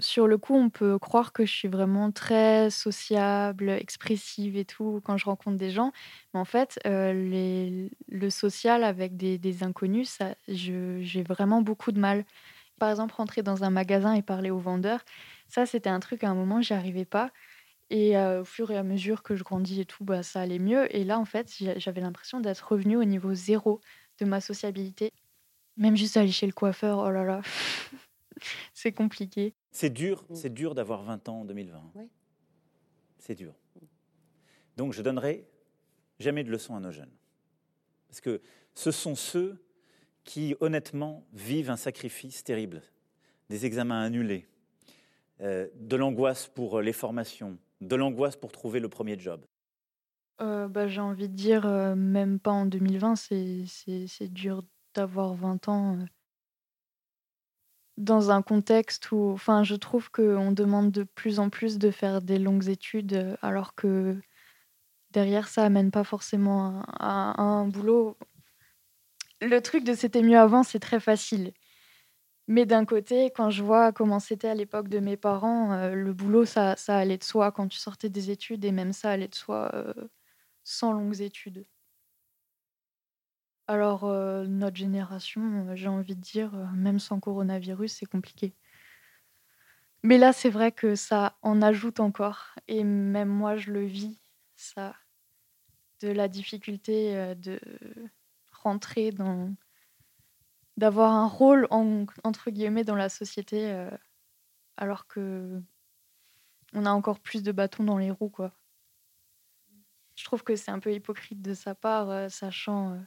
Sur 0.00 0.28
le 0.28 0.38
coup, 0.38 0.54
on 0.56 0.71
peut 0.71 0.99
croire 1.00 1.33
que 1.33 1.47
je 1.47 1.52
suis 1.52 1.68
vraiment 1.68 2.12
très 2.12 2.71
sociable, 2.71 3.71
expressive 3.71 4.56
et 4.56 4.64
tout 4.64 5.00
quand 5.04 5.16
je 5.18 5.26
rencontre 5.26 5.56
des 5.59 5.71
gens. 5.73 5.92
Mais 6.35 6.40
en 6.40 6.44
fait, 6.44 6.78
euh, 6.87 7.88
le 8.09 8.30
social 8.30 8.85
avec 8.85 9.16
des, 9.16 9.38
des 9.38 9.64
inconnus, 9.64 10.18
j'ai 10.49 11.25
vraiment 11.25 11.62
beaucoup 11.62 11.92
de 11.92 12.00
mal. 12.00 12.25
Par 12.80 12.90
exemple, 12.90 13.14
rentrer 13.16 13.42
dans 13.44 13.64
un 13.64 13.71
magasin 13.71 14.14
et 14.14 14.23
parler 14.23 14.50
au 14.50 14.59
vendeur, 14.61 15.00
ça, 15.49 15.66
c'était 15.66 15.90
un 15.90 16.00
truc 16.00 16.25
à 16.25 16.30
un 16.30 16.35
moment, 16.37 16.62
j'y 16.62 16.75
arrivais 16.75 17.06
pas. 17.06 17.33
Et 17.90 18.16
euh, 18.18 18.42
au 18.42 18.47
fur 18.47 18.71
et 18.73 18.78
à 18.78 18.85
mesure 18.85 19.23
que 19.25 19.37
je 19.37 19.44
grandis 19.44 19.80
et 19.83 19.87
tout, 19.87 20.04
bah, 20.04 20.23
ça 20.25 20.40
allait 20.42 20.61
mieux. 20.61 20.94
Et 20.97 21.04
là, 21.04 21.18
en 21.21 21.26
fait, 21.26 21.52
j'avais 21.78 22.00
l'impression 22.02 22.40
d'être 22.40 22.62
revenue 22.73 22.97
au 22.99 23.04
niveau 23.04 23.35
zéro 23.35 23.80
de 24.21 24.26
ma 24.26 24.40
sociabilité. 24.42 25.12
Même 25.78 25.97
juste 25.97 26.16
aller 26.18 26.33
chez 26.33 26.47
le 26.47 26.52
coiffeur, 26.52 26.99
oh 27.00 27.11
là 27.11 27.25
là, 27.25 27.42
c'est 28.74 28.92
compliqué. 28.92 29.54
C'est 29.70 29.90
dur, 29.90 30.24
c'est 30.34 30.52
dur 30.52 30.74
d'avoir 30.74 31.02
20 31.02 31.28
ans 31.28 31.40
en 31.40 31.44
2020. 31.44 31.92
C'est 33.18 33.34
dur. 33.34 33.54
Donc 34.76 34.92
je 34.92 35.02
donnerai 35.02 35.46
jamais 36.18 36.44
de 36.44 36.50
leçons 36.50 36.76
à 36.76 36.80
nos 36.80 36.90
jeunes. 36.90 37.12
Parce 38.08 38.20
que 38.20 38.40
ce 38.74 38.90
sont 38.90 39.14
ceux 39.14 39.56
qui, 40.24 40.54
honnêtement, 40.60 41.26
vivent 41.32 41.70
un 41.70 41.76
sacrifice 41.76 42.44
terrible. 42.44 42.82
Des 43.50 43.66
examens 43.66 44.02
annulés, 44.02 44.46
euh, 45.40 45.68
de 45.74 45.96
l'angoisse 45.96 46.46
pour 46.48 46.80
les 46.80 46.92
formations, 46.92 47.58
de 47.80 47.96
l'angoisse 47.96 48.36
pour 48.36 48.52
trouver 48.52 48.80
le 48.80 48.88
premier 48.88 49.18
job. 49.18 49.44
Euh, 50.40 50.66
bah, 50.68 50.88
j'ai 50.88 51.00
envie 51.00 51.28
de 51.28 51.34
dire, 51.34 51.66
euh, 51.66 51.94
même 51.94 52.40
pas 52.40 52.50
en 52.52 52.66
2020, 52.66 53.16
c'est 53.16 53.64
c'est- 53.66 54.06
c'est 54.08 54.28
dur 54.32 54.62
d'avoir 54.94 55.34
20 55.34 55.68
ans 55.68 55.98
euh, 55.98 56.04
dans 57.96 58.30
un 58.30 58.42
contexte 58.42 59.12
où, 59.12 59.30
enfin, 59.32 59.62
je 59.62 59.74
trouve 59.76 60.10
qu'on 60.10 60.52
demande 60.52 60.90
de 60.90 61.04
plus 61.04 61.38
en 61.38 61.50
plus 61.50 61.78
de 61.78 61.90
faire 61.90 62.22
des 62.22 62.38
longues 62.38 62.68
études, 62.68 63.36
alors 63.42 63.74
que 63.74 64.16
derrière, 65.10 65.48
ça 65.48 65.64
amène 65.64 65.90
pas 65.90 66.04
forcément 66.04 66.82
à, 66.98 67.40
un 67.40 67.66
boulot. 67.68 68.16
Le 69.40 69.60
truc 69.60 69.84
de 69.84 69.94
c'était 69.94 70.22
mieux 70.22 70.38
avant, 70.38 70.62
c'est 70.62 70.80
très 70.80 71.00
facile. 71.00 71.52
Mais 72.48 72.66
d'un 72.66 72.84
côté, 72.84 73.30
quand 73.34 73.50
je 73.50 73.62
vois 73.62 73.92
comment 73.92 74.20
c'était 74.20 74.48
à 74.48 74.54
l'époque 74.54 74.88
de 74.88 74.98
mes 75.00 75.16
parents, 75.16 75.72
euh, 75.72 75.94
le 75.94 76.12
boulot, 76.12 76.44
ça, 76.44 76.76
ça 76.76 76.98
allait 76.98 77.16
de 77.18 77.24
soi 77.24 77.52
quand 77.52 77.68
tu 77.68 77.78
sortais 77.78 78.10
des 78.10 78.30
études, 78.30 78.64
et 78.64 78.72
même 78.72 78.92
ça 78.92 79.10
allait 79.10 79.28
de 79.28 79.34
soi 79.34 79.70
euh, 79.74 79.94
sans 80.64 80.92
longues 80.92 81.20
études. 81.22 81.64
Alors, 83.68 84.04
euh, 84.04 84.47
notre 84.47 84.76
génération, 84.76 85.68
euh, 85.68 85.76
j'ai 85.76 85.88
envie 85.88 86.16
de 86.16 86.21
dire, 86.23 86.54
euh, 86.54 86.64
même 86.75 86.99
sans 86.99 87.21
coronavirus, 87.21 87.92
c'est 87.92 88.06
compliqué. 88.06 88.54
Mais 90.04 90.18
là, 90.18 90.33
c'est 90.33 90.50
vrai 90.50 90.71
que 90.71 90.94
ça 90.94 91.37
en 91.42 91.61
ajoute 91.62 91.99
encore. 92.00 92.54
Et 92.68 92.85
même 92.85 93.28
moi, 93.28 93.56
je 93.56 93.73
le 93.73 93.85
vis, 93.85 94.21
ça, 94.54 94.94
de 96.00 96.09
la 96.09 96.28
difficulté 96.28 97.35
de 97.37 97.59
rentrer 98.52 99.11
dans. 99.11 99.54
d'avoir 100.76 101.12
un 101.12 101.26
rôle, 101.26 101.66
en- 101.71 102.06
entre 102.25 102.50
guillemets, 102.50 102.85
dans 102.85 102.94
la 102.97 103.09
société, 103.09 103.88
alors 104.76 105.06
que 105.06 105.62
on 106.75 106.85
a 106.85 106.90
encore 106.90 107.21
plus 107.21 107.42
de 107.42 107.52
bâtons 107.52 107.85
dans 107.85 107.97
les 107.97 108.11
roues, 108.11 108.28
quoi. 108.28 108.52
Je 110.16 110.25
trouve 110.25 110.42
que 110.42 110.56
c'est 110.56 110.71
un 110.73 110.78
peu 110.80 110.92
hypocrite 110.92 111.40
de 111.42 111.54
sa 111.54 111.75
part, 111.75 112.30
sachant 112.30 112.99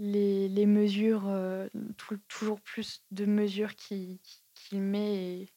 les, 0.00 0.66
mesures, 0.66 1.28
euh, 1.28 1.68
tou- 1.98 2.18
toujours 2.28 2.60
plus 2.62 3.02
de 3.10 3.26
mesures 3.26 3.76
qu'il 3.76 4.18
met. 4.72 5.14
et 5.42 5.48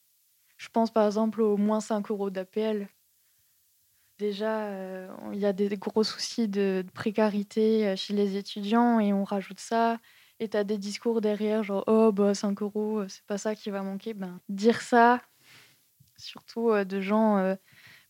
je 0.58 0.68
pense 0.68 0.92
par 0.92 1.06
exemple 1.06 1.40
au 1.40 1.56
moins 1.56 1.80
5 1.80 2.10
euros 2.10 2.30
d'APL. 2.30 2.88
Déjà, 4.18 4.68
euh, 4.68 5.08
il 5.32 5.40
y 5.40 5.46
a 5.46 5.52
des 5.52 5.68
gros 5.76 6.04
soucis 6.04 6.46
de, 6.46 6.84
précarité 6.94 7.88
euh, 7.88 7.96
chez 7.96 8.12
les 8.12 8.36
étudiants 8.36 9.00
et 9.00 9.12
on 9.12 9.24
rajoute 9.24 9.60
ça. 9.60 9.98
Et 10.40 10.48
tu 10.48 10.56
as 10.56 10.64
des 10.64 10.78
discours 10.78 11.20
derrière, 11.20 11.64
genre 11.64 11.84
Oh, 11.86 12.12
bah 12.12 12.34
5 12.34 12.60
euros, 12.62 13.08
c'est 13.08 13.24
pas 13.24 13.38
ça 13.38 13.54
qui 13.54 13.70
va 13.70 13.82
manquer. 13.82 14.14
Ben, 14.14 14.40
dire 14.48 14.82
ça, 14.82 15.22
surtout 16.16 16.72
de 16.84 17.00
gens 17.00 17.56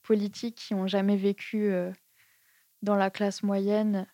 politiques 0.03 0.57
qui 0.57 0.75
n'ont 0.75 0.87
jamais 0.87 1.17
vécu 1.17 1.73
dans 2.83 2.97
la 2.97 3.11
classe 3.11 3.43
moyenne 3.43 4.07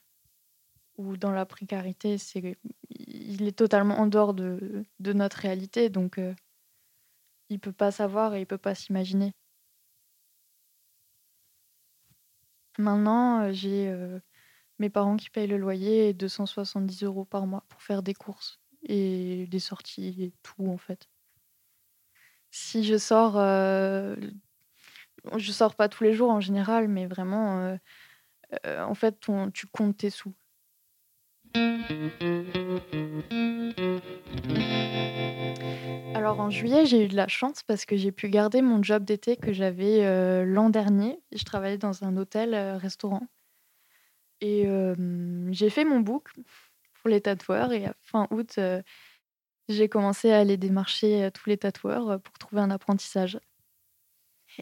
ou 1.01 1.17
dans 1.17 1.33
la 1.33 1.47
précarité, 1.47 2.19
c'est, 2.19 2.59
il 2.91 3.49
est 3.49 3.57
totalement 3.57 3.99
en 3.99 4.07
dehors 4.07 4.35
de, 4.35 4.85
notre 5.01 5.39
réalité. 5.39 5.89
Donc, 5.89 6.19
euh, 6.19 6.35
il 7.49 7.59
peut 7.59 7.73
pas 7.73 7.91
savoir 7.91 8.35
et 8.35 8.41
il 8.41 8.47
peut 8.47 8.59
pas 8.59 8.75
s'imaginer. 8.75 9.33
Maintenant, 12.79 13.45
euh, 13.45 13.53
j'ai 13.53 13.89
euh, 13.89 14.21
mes 14.79 14.91
parents 14.91 15.17
qui 15.17 15.31
payent 15.31 15.47
le 15.47 15.57
loyer 15.57 16.11
et 16.11 16.13
270 16.13 17.03
euros 17.03 17.25
par 17.25 17.47
mois 17.47 17.65
pour 17.69 17.83
faire 17.83 18.03
des 18.03 18.15
courses 18.15 18.61
et 18.83 19.47
des 19.47 19.59
sorties 19.59 20.23
et 20.23 20.33
tout, 20.43 20.67
en 20.69 20.79
fait. 20.79 21.09
Si 22.51 22.85
je 22.85 22.99
sors, 22.99 23.39
euh, 23.39 24.17
je 25.37 25.53
sors 25.53 25.75
pas 25.75 25.89
tous 25.89 26.05
les 26.05 26.13
jours 26.13 26.31
en 26.31 26.41
général, 26.41 26.89
mais 26.89 27.07
vraiment, 27.07 27.79
euh, 28.67 28.83
en 28.83 28.95
fait, 28.95 29.19
tu 29.55 29.67
comptes 29.69 29.97
tes 29.97 30.11
sous. 30.11 30.35
Alors 36.15 36.41
en 36.41 36.51
juillet, 36.51 36.87
j'ai 36.87 37.07
eu 37.07 37.09
de 37.09 37.17
la 37.17 37.29
chance 37.29 37.63
parce 37.63 37.85
que 37.85 37.97
j'ai 37.97 38.13
pu 38.13 38.29
garder 38.29 38.63
mon 38.63 38.83
job 38.83 39.05
d'été 39.05 39.37
que 39.37 39.53
j'avais 39.53 40.05
euh, 40.05 40.45
l'an 40.45 40.71
dernier. 40.71 41.19
Je 41.33 41.43
travaillais 41.45 41.79
dans 41.79 42.05
un 42.05 42.17
hôtel-restaurant. 42.17 43.27
Et 44.41 44.67
euh, 44.67 44.95
j'ai 45.51 45.71
fait 45.71 45.85
mon 45.85 46.01
book 46.01 46.29
pour 47.01 47.11
les 47.11 47.21
tatoueurs. 47.21 47.73
Et 47.73 47.87
à 47.87 47.95
fin 48.03 48.29
août, 48.31 48.57
euh, 48.59 48.83
j'ai 49.69 49.89
commencé 49.89 50.31
à 50.31 50.39
aller 50.39 50.57
démarcher 50.57 51.31
tous 51.33 51.49
les 51.49 51.57
tatoueurs 51.57 52.21
pour 52.21 52.39
trouver 52.39 52.63
un 52.63 52.71
apprentissage. 52.71 53.41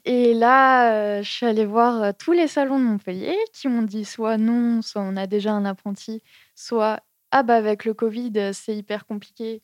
Et 0.05 0.35
là, 0.35 1.23
je 1.23 1.31
suis 1.31 1.47
allée 1.47 1.67
voir 1.67 2.15
tous 2.17 2.33
les 2.33 2.47
salons 2.47 2.79
de 2.79 2.85
Montpellier 2.85 3.37
qui 3.53 3.69
m'ont 3.69 3.83
dit 3.83 4.05
soit 4.05 4.37
non, 4.37 4.81
soit 4.81 5.03
on 5.03 5.17
a 5.17 5.27
déjà 5.27 5.53
un 5.53 5.65
apprenti, 5.65 6.23
soit 6.59 7.01
ah 7.31 7.43
bah 7.43 7.57
avec 7.57 7.85
le 7.85 7.95
Covid, 7.95 8.33
euh, 8.37 8.53
c'est 8.53 8.77
hyper 8.77 9.07
compliqué, 9.07 9.63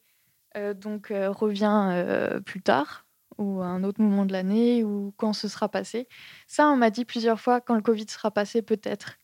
euh, 0.57 0.75
donc 0.75 1.11
euh, 1.11 1.31
reviens 1.31 2.41
plus 2.47 2.63
tard 2.63 3.07
ou 3.39 3.63
à 3.63 3.67
un 3.67 3.83
autre 3.85 4.01
moment 4.01 4.27
de 4.27 4.33
l'année 4.33 4.85
ou 4.85 5.13
quand 5.17 5.33
ce 5.33 5.49
sera 5.49 5.69
passé. 5.69 6.09
Ça, 6.47 6.69
on 6.69 6.77
m'a 6.77 6.91
dit 6.91 7.05
plusieurs 7.05 7.41
fois 7.41 7.61
quand 7.61 7.75
le 7.75 7.83
Covid 7.83 8.07
sera 8.09 8.31
passé, 8.31 8.63
peut-être. 8.63 9.19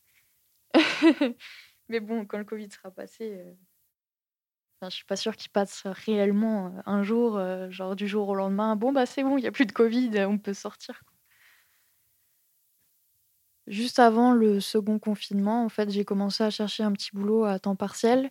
Mais 1.88 2.00
bon, 2.00 2.26
quand 2.26 2.38
le 2.38 2.44
Covid 2.44 2.70
sera 2.72 2.90
passé, 2.90 3.40
je 4.82 4.88
suis 4.88 5.04
pas 5.04 5.16
sûre 5.16 5.36
qu'il 5.36 5.50
passe 5.52 5.82
réellement 5.86 6.74
un 6.86 7.04
jour, 7.04 7.40
genre 7.70 7.94
du 7.94 8.08
jour 8.08 8.28
au 8.28 8.34
lendemain. 8.34 8.74
Bon, 8.74 8.92
bah 8.92 9.06
c'est 9.06 9.22
bon, 9.22 9.38
il 9.38 9.42
n'y 9.42 9.48
a 9.48 9.52
plus 9.52 9.66
de 9.66 9.72
Covid, 9.72 10.24
on 10.24 10.38
peut 10.38 10.54
sortir. 10.54 11.02
Juste 13.66 13.98
avant 13.98 14.32
le 14.32 14.60
second 14.60 14.98
confinement, 14.98 15.64
en 15.64 15.68
fait, 15.68 15.90
j'ai 15.90 16.04
commencé 16.04 16.42
à 16.42 16.50
chercher 16.50 16.82
un 16.82 16.92
petit 16.92 17.10
boulot 17.12 17.44
à 17.44 17.58
temps 17.58 17.76
partiel, 17.76 18.30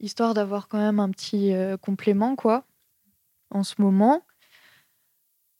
histoire 0.00 0.34
d'avoir 0.34 0.68
quand 0.68 0.78
même 0.78 1.00
un 1.00 1.10
petit 1.10 1.52
euh, 1.52 1.76
complément, 1.76 2.34
quoi. 2.36 2.64
En 3.50 3.62
ce 3.62 3.80
moment, 3.80 4.24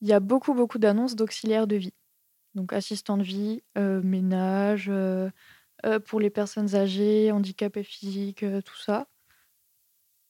il 0.01 0.09
y 0.09 0.13
a 0.13 0.21
beaucoup, 0.21 0.55
beaucoup 0.55 0.79
d'annonces 0.79 1.17
d'auxiliaires 1.17 1.67
de 1.67 1.77
vie. 1.77 1.95
Donc, 2.55 2.73
assistant 2.73 3.17
de 3.17 3.23
vie, 3.23 3.63
euh, 3.77 4.03
ménage, 4.03 4.89
euh, 4.89 5.31
euh, 5.87 6.01
pour 6.01 6.21
les 6.21 6.31
personnes 6.31 6.75
âgées, 6.75 7.31
handicapées 7.33 7.85
physiques, 7.85 8.45
tout 8.65 8.77
ça. 8.77 9.09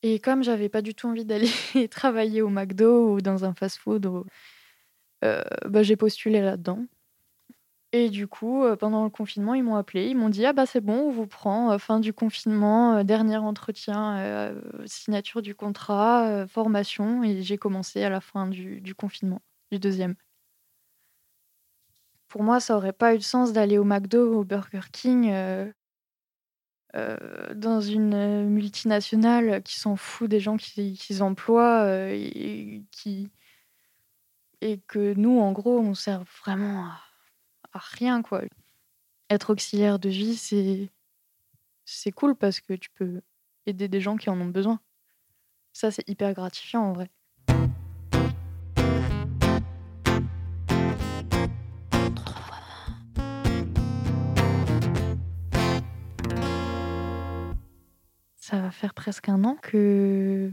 Et 0.02 0.20
comme 0.20 0.44
j'avais 0.44 0.68
pas 0.68 0.82
du 0.82 0.94
tout 0.94 1.08
envie 1.08 1.24
d'aller 1.24 1.48
travailler 1.90 2.42
au 2.42 2.48
McDo 2.48 3.14
ou 3.14 3.20
dans 3.20 3.44
un 3.44 3.54
fast-food, 3.54 4.24
bah, 5.22 5.82
j'ai 5.82 5.96
postulé 5.96 6.40
là-dedans. 6.40 6.84
Et 7.92 8.10
du 8.10 8.26
coup, 8.28 8.64
euh, 8.64 8.76
pendant 8.76 9.04
le 9.04 9.10
confinement, 9.10 9.54
ils 9.54 9.62
m'ont 9.64 9.76
appelé, 9.76 10.08
ils 10.08 10.16
m'ont 10.16 10.28
dit 10.28 10.44
ah 10.44 10.52
bah 10.52 10.66
c'est 10.66 10.82
bon, 10.82 11.08
on 11.08 11.10
vous 11.10 11.26
prend, 11.26 11.72
euh, 11.72 11.78
fin 11.78 12.00
du 12.00 12.12
confinement, 12.12 12.96
euh, 12.98 13.02
dernier 13.02 13.38
entretien, 13.38 14.54
signature 14.84 15.40
du 15.42 15.54
contrat, 15.54 16.46
formation, 16.48 17.22
et 17.24 17.42
j'ai 17.42 17.56
commencé 17.56 18.02
à 18.04 18.10
la 18.10 18.20
fin 18.20 18.46
du, 18.46 18.94
confinement, 18.94 19.40
du 19.72 19.78
deuxième. 19.78 20.14
Pour 22.28 22.42
moi, 22.42 22.60
ça 22.60 22.76
aurait 22.76 22.92
pas 22.92 23.14
eu 23.14 23.18
de 23.18 23.22
sens 23.22 23.52
d'aller 23.52 23.78
au 23.78 23.84
McDo 23.84 24.40
au 24.40 24.44
Burger 24.44 24.80
King 24.92 25.32
dans 27.54 27.80
une 27.80 28.48
multinationale 28.48 29.62
qui 29.62 29.78
s'en 29.78 29.96
fout 29.96 30.28
des 30.30 30.40
gens 30.40 30.56
qui- 30.56 30.94
qu'ils 30.94 31.22
emploient 31.22 31.82
euh, 31.84 32.10
et, 32.12 32.82
qui 32.90 33.30
et 34.60 34.78
que 34.86 35.14
nous, 35.14 35.40
en 35.40 35.52
gros, 35.52 35.78
on 35.80 35.94
sert 35.94 36.22
vraiment 36.44 36.84
à, 36.86 37.00
rien, 37.82 38.22
quoi. 38.22 38.42
Être 39.30 39.50
auxiliaire 39.50 39.98
de 39.98 40.08
vie, 40.08 40.36
c'est 40.36 40.90
c'est 41.84 42.12
cool 42.12 42.34
parce 42.36 42.60
que 42.60 42.74
tu 42.74 42.90
peux 42.90 43.22
aider 43.66 43.88
des 43.88 44.00
gens 44.00 44.16
qui 44.16 44.30
en 44.30 44.40
ont 44.40 44.46
besoin. 44.46 44.80
Ça, 45.72 45.90
c'est 45.90 46.08
hyper 46.08 46.34
gratifiant 46.34 46.82
en 46.82 46.92
vrai. 46.92 47.10
Ça 58.36 58.60
va 58.60 58.70
faire 58.70 58.94
presque 58.94 59.28
un 59.28 59.44
an 59.44 59.56
que 59.56 60.50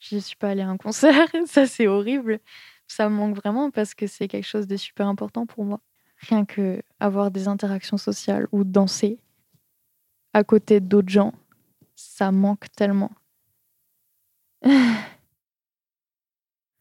je 0.00 0.16
ne 0.16 0.20
suis 0.20 0.36
pas 0.36 0.50
allée 0.50 0.62
à 0.62 0.68
un 0.68 0.76
concert. 0.76 1.28
Ça, 1.46 1.66
c'est 1.66 1.86
horrible. 1.86 2.40
Ça 2.86 3.08
me 3.08 3.14
manque 3.14 3.36
vraiment 3.36 3.70
parce 3.70 3.94
que 3.94 4.06
c'est 4.06 4.28
quelque 4.28 4.46
chose 4.46 4.66
de 4.66 4.76
super 4.76 5.06
important 5.06 5.46
pour 5.46 5.64
moi. 5.64 5.80
Rien 6.20 6.44
que 6.44 6.82
avoir 7.00 7.30
des 7.30 7.48
interactions 7.48 7.96
sociales 7.96 8.48
ou 8.52 8.64
danser 8.64 9.20
à 10.34 10.44
côté 10.44 10.80
d'autres 10.80 11.08
gens, 11.08 11.32
ça 11.94 12.32
manque 12.32 12.70
tellement. 12.76 13.10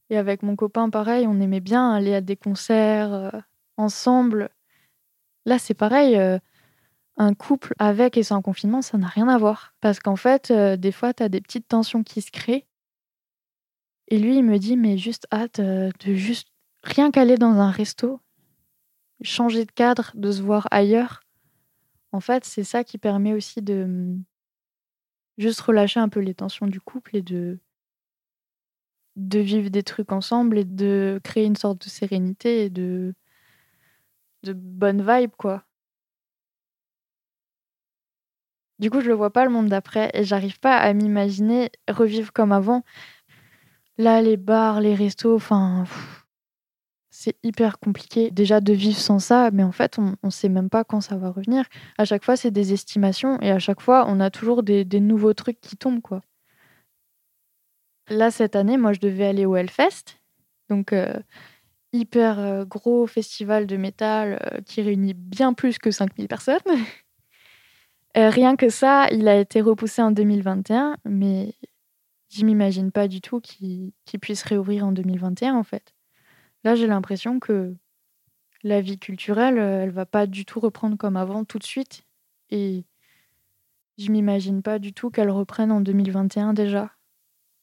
Et 0.09 0.17
avec 0.17 0.41
mon 0.41 0.55
copain, 0.55 0.89
pareil, 0.89 1.27
on 1.27 1.39
aimait 1.41 1.59
bien 1.59 1.91
aller 1.91 2.15
à 2.15 2.21
des 2.21 2.37
concerts 2.37 3.13
euh, 3.13 3.29
ensemble. 3.75 4.49
Là, 5.45 5.59
c'est 5.59 5.73
pareil. 5.73 6.15
Euh, 6.17 6.39
un 7.17 7.33
couple 7.33 7.73
avec 7.79 8.15
et 8.15 8.23
sans 8.23 8.41
confinement, 8.43 8.81
ça 8.81 8.97
n'a 8.97 9.07
rien 9.07 9.27
à 9.27 9.37
voir. 9.37 9.73
Parce 9.81 9.99
qu'en 9.99 10.15
fait, 10.15 10.51
euh, 10.51 10.77
des 10.77 10.91
fois, 10.91 11.13
tu 11.13 11.23
as 11.23 11.29
des 11.29 11.41
petites 11.41 11.67
tensions 11.67 12.03
qui 12.03 12.21
se 12.21 12.31
créent. 12.31 12.67
Et 14.07 14.19
lui, 14.19 14.37
il 14.37 14.43
me 14.43 14.57
dit, 14.59 14.77
mais 14.77 14.97
juste 14.97 15.27
hâte 15.33 15.59
de 15.59 16.13
juste 16.13 16.47
rien 16.83 17.11
qu'aller 17.11 17.35
dans 17.35 17.59
un 17.59 17.71
resto, 17.71 18.21
changer 19.23 19.65
de 19.65 19.71
cadre, 19.71 20.11
de 20.15 20.31
se 20.31 20.41
voir 20.41 20.67
ailleurs. 20.71 21.21
En 22.13 22.19
fait, 22.21 22.45
c'est 22.45 22.63
ça 22.65 22.83
qui 22.83 22.97
permet 22.97 23.33
aussi 23.33 23.61
de 23.61 23.85
mmh, 23.85 24.23
juste 25.39 25.61
relâcher 25.61 25.99
un 25.99 26.09
peu 26.09 26.19
les 26.19 26.35
tensions 26.35 26.67
du 26.67 26.79
couple 26.79 27.15
et 27.15 27.21
de 27.23 27.59
de 29.17 29.39
vivre 29.39 29.69
des 29.69 29.83
trucs 29.83 30.11
ensemble 30.11 30.59
et 30.59 30.63
de 30.63 31.19
créer 31.23 31.45
une 31.45 31.55
sorte 31.55 31.83
de 31.83 31.89
sérénité 31.89 32.63
et 32.65 32.69
de 32.69 33.13
de 34.43 34.53
bonne 34.53 35.03
vibe 35.05 35.35
quoi. 35.37 35.63
Du 38.79 38.89
coup, 38.91 39.01
je 39.01 39.07
le 39.07 39.13
vois 39.15 39.31
pas 39.31 39.43
le 39.43 39.49
monde 39.51 39.67
d'après 39.69 40.11
et 40.13 40.23
j'arrive 40.23 40.59
pas 40.59 40.77
à 40.77 40.93
m'imaginer 40.93 41.71
revivre 41.89 42.31
comme 42.31 42.51
avant. 42.51 42.83
Là, 43.97 44.21
les 44.21 44.37
bars, 44.37 44.79
les 44.79 44.95
restos, 44.95 45.35
enfin, 45.35 45.85
c'est 47.19 47.35
hyper 47.41 47.79
compliqué 47.79 48.29
déjà 48.29 48.61
de 48.61 48.73
vivre 48.73 48.99
sans 48.99 49.17
ça, 49.17 49.49
mais 49.51 49.63
en 49.63 49.71
fait, 49.71 49.97
on 49.97 50.13
ne 50.23 50.29
sait 50.29 50.49
même 50.49 50.69
pas 50.69 50.83
quand 50.83 51.01
ça 51.01 51.17
va 51.17 51.31
revenir. 51.31 51.65
À 51.97 52.05
chaque 52.05 52.23
fois, 52.23 52.37
c'est 52.37 52.51
des 52.51 52.73
estimations 52.73 53.41
et 53.41 53.49
à 53.49 53.57
chaque 53.57 53.81
fois, 53.81 54.05
on 54.07 54.19
a 54.19 54.29
toujours 54.29 54.61
des, 54.61 54.85
nouveaux 54.99 55.33
trucs 55.33 55.59
qui 55.59 55.77
tombent, 55.77 56.01
quoi. 56.01 56.21
Là, 58.07 58.29
cette 58.29 58.55
année, 58.55 58.77
moi, 58.77 58.93
je 58.93 58.99
devais 58.99 59.25
aller 59.25 59.47
au 59.47 59.55
Hellfest, 59.55 60.19
donc 60.69 60.93
euh, 60.93 61.19
hyper 61.91 62.37
euh, 62.37 62.65
gros 62.65 63.07
festival 63.07 63.65
de 63.65 63.77
métal 63.77 64.39
euh, 64.53 64.61
qui 64.61 64.83
réunit 64.83 65.15
bien 65.15 65.53
plus 65.53 65.79
que 65.79 65.89
5000 65.89 66.27
personnes. 66.27 66.59
rien 68.15 68.55
que 68.55 68.69
ça, 68.69 69.07
il 69.11 69.27
a 69.27 69.39
été 69.39 69.61
repoussé 69.61 70.03
en 70.03 70.11
2021, 70.11 70.97
mais 71.05 71.55
je 72.29 72.45
m'imagine 72.45 72.91
pas 72.91 73.07
du 73.07 73.21
tout 73.21 73.41
qu'il 73.41 73.91
puisse 74.21 74.43
réouvrir 74.43 74.85
en 74.85 74.91
2021, 74.91 75.55
en 75.55 75.63
fait. 75.63 75.96
Là, 76.63 76.75
j'ai 76.75 76.87
l'impression 76.87 77.39
que 77.39 77.75
la 78.63 78.81
vie 78.81 78.99
culturelle, 78.99 79.59
euh, 79.59 79.83
elle 79.83 79.91
va 79.91 80.05
pas 80.05 80.27
du 80.27 80.45
tout 80.45 80.59
reprendre 80.59 80.97
comme 80.97 81.17
avant 81.17 81.43
tout 81.45 81.59
de 81.59 81.63
suite. 81.63 82.03
Et 82.49 82.85
je 83.97 84.11
m'imagine 84.11 84.61
pas 84.61 84.79
du 84.79 84.93
tout 84.93 85.09
qu'elle 85.09 85.29
reprenne 85.29 85.71
en 85.71 85.81
2021 85.81 86.53
déjà. 86.53 86.91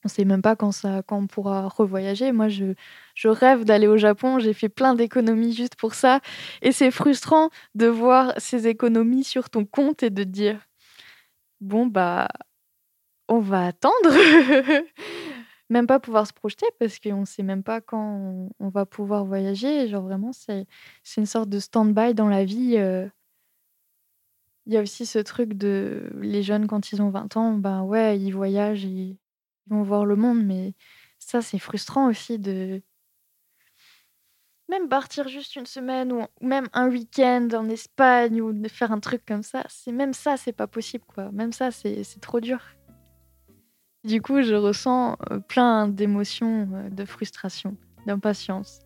On 0.04 0.08
sait 0.08 0.24
même 0.26 0.42
pas 0.42 0.54
quand, 0.54 0.72
ça, 0.72 1.02
quand 1.06 1.16
on 1.16 1.26
pourra 1.26 1.68
revoyager. 1.68 2.30
Moi, 2.32 2.48
je, 2.48 2.74
je 3.14 3.28
rêve 3.28 3.64
d'aller 3.64 3.86
au 3.86 3.96
Japon. 3.96 4.38
J'ai 4.38 4.52
fait 4.52 4.68
plein 4.68 4.94
d'économies 4.94 5.54
juste 5.54 5.76
pour 5.76 5.94
ça. 5.94 6.20
Et 6.60 6.72
c'est 6.72 6.90
frustrant 6.90 7.48
de 7.74 7.86
voir 7.86 8.34
ces 8.36 8.66
économies 8.68 9.24
sur 9.24 9.48
ton 9.48 9.64
compte 9.64 10.02
et 10.02 10.10
de 10.10 10.24
dire 10.24 10.60
bon, 11.62 11.86
bah, 11.86 12.28
on 13.28 13.38
va 13.38 13.66
attendre. 13.66 14.10
même 15.70 15.86
pas 15.86 16.00
pouvoir 16.00 16.26
se 16.26 16.32
projeter 16.32 16.66
parce 16.78 16.98
qu'on 16.98 17.20
ne 17.20 17.24
sait 17.24 17.42
même 17.42 17.62
pas 17.62 17.80
quand 17.80 18.48
on, 18.58 18.68
va 18.68 18.86
pouvoir 18.86 19.24
voyager. 19.24 19.88
Genre 19.88 20.02
vraiment, 20.02 20.32
c'est 20.32 20.66
une 21.16 21.26
sorte 21.26 21.48
de 21.48 21.58
stand-by 21.58 22.14
dans 22.14 22.28
la 22.28 22.44
vie. 22.44 22.76
Euh. 22.76 23.08
Il 24.66 24.72
y 24.72 24.76
a 24.76 24.82
aussi 24.82 25.04
ce 25.06 25.18
truc 25.18 25.54
de 25.54 26.10
les 26.20 26.42
jeunes 26.42 26.66
quand 26.66 26.92
ils 26.92 27.02
ont 27.02 27.10
20 27.10 27.36
ans, 27.36 27.52
ben 27.54 27.82
ouais, 27.82 28.18
ils 28.18 28.30
voyagent 28.30 28.84
et 28.86 28.88
ils 28.88 29.18
vont 29.66 29.82
voir 29.82 30.06
le 30.06 30.16
monde, 30.16 30.42
mais 30.42 30.74
ça 31.18 31.42
c'est 31.42 31.58
frustrant 31.58 32.08
aussi 32.08 32.38
de 32.38 32.82
même 34.68 34.88
partir 34.88 35.28
juste 35.28 35.56
une 35.56 35.66
semaine 35.66 36.12
ou 36.12 36.22
même 36.40 36.68
un 36.72 36.88
week-end 36.88 37.48
en 37.52 37.68
Espagne 37.68 38.40
ou 38.40 38.54
de 38.54 38.68
faire 38.68 38.92
un 38.92 39.00
truc 39.00 39.22
comme 39.26 39.42
ça, 39.42 39.64
c'est 39.68 39.92
même 39.92 40.14
ça 40.14 40.38
c'est 40.38 40.52
pas 40.52 40.66
possible 40.66 41.04
quoi. 41.06 41.30
Même 41.32 41.52
ça 41.52 41.70
c'est 41.70 42.04
trop 42.20 42.40
dur. 42.40 42.60
Du 44.04 44.20
coup, 44.20 44.42
je 44.42 44.54
ressens 44.54 45.16
euh, 45.30 45.38
plein 45.38 45.88
d'émotions, 45.88 46.68
euh, 46.74 46.90
de 46.90 47.06
frustration, 47.06 47.74
d'impatience, 48.06 48.80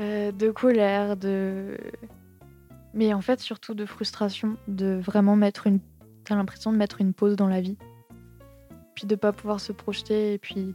euh, 0.00 0.32
de 0.32 0.50
colère, 0.50 1.16
de. 1.16 1.76
Mais 2.92 3.14
en 3.14 3.20
fait, 3.20 3.38
surtout 3.38 3.74
de 3.74 3.86
frustration, 3.86 4.56
de 4.66 4.98
vraiment 5.00 5.36
mettre 5.36 5.68
une. 5.68 5.78
T'as 6.24 6.34
l'impression 6.34 6.72
de 6.72 6.76
mettre 6.76 7.00
une 7.00 7.12
pause 7.12 7.36
dans 7.36 7.46
la 7.46 7.60
vie. 7.60 7.76
Puis 8.96 9.06
de 9.06 9.14
pas 9.14 9.32
pouvoir 9.32 9.60
se 9.60 9.72
projeter. 9.72 10.34
Et 10.34 10.38
puis. 10.38 10.74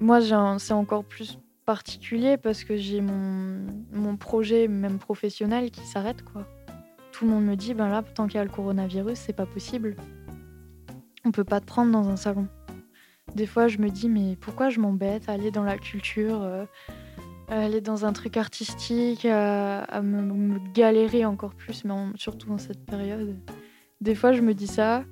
Moi, 0.00 0.20
c'est 0.58 0.74
encore 0.74 1.04
plus 1.04 1.38
particulier 1.64 2.36
parce 2.36 2.64
que 2.64 2.76
j'ai 2.76 3.00
mon, 3.00 3.66
mon 3.92 4.16
projet, 4.16 4.66
même 4.66 4.98
professionnel, 4.98 5.70
qui 5.70 5.80
s'arrête, 5.80 6.22
quoi. 6.24 6.46
Tout 7.12 7.26
le 7.26 7.30
monde 7.30 7.44
me 7.44 7.54
dit, 7.54 7.74
ben 7.74 7.88
là, 7.88 8.02
tant 8.02 8.26
qu'il 8.26 8.36
y 8.36 8.40
a 8.40 8.44
le 8.44 8.50
coronavirus, 8.50 9.18
c'est 9.18 9.32
pas 9.32 9.46
possible 9.46 9.96
on 11.24 11.30
peut 11.30 11.44
pas 11.44 11.60
te 11.60 11.66
prendre 11.66 11.92
dans 11.92 12.08
un 12.08 12.16
salon. 12.16 12.48
Des 13.34 13.46
fois, 13.46 13.68
je 13.68 13.78
me 13.78 13.88
dis, 13.88 14.08
mais 14.08 14.36
pourquoi 14.36 14.68
je 14.70 14.80
m'embête 14.80 15.28
à 15.28 15.32
aller 15.32 15.50
dans 15.50 15.64
la 15.64 15.78
culture, 15.78 16.42
euh, 16.42 16.64
aller 17.48 17.80
dans 17.80 18.04
un 18.04 18.12
truc 18.12 18.36
artistique, 18.36 19.24
à, 19.24 20.00
me, 20.02 20.58
galérer 20.72 21.24
encore 21.24 21.54
plus, 21.54 21.84
mais 21.84 21.94
surtout 22.16 22.48
dans 22.48 22.58
cette 22.58 22.84
période. 22.84 23.36
Des 24.00 24.14
fois, 24.14 24.32
je 24.32 24.42
me 24.42 24.54
dis 24.54 24.66
ça, 24.66 25.04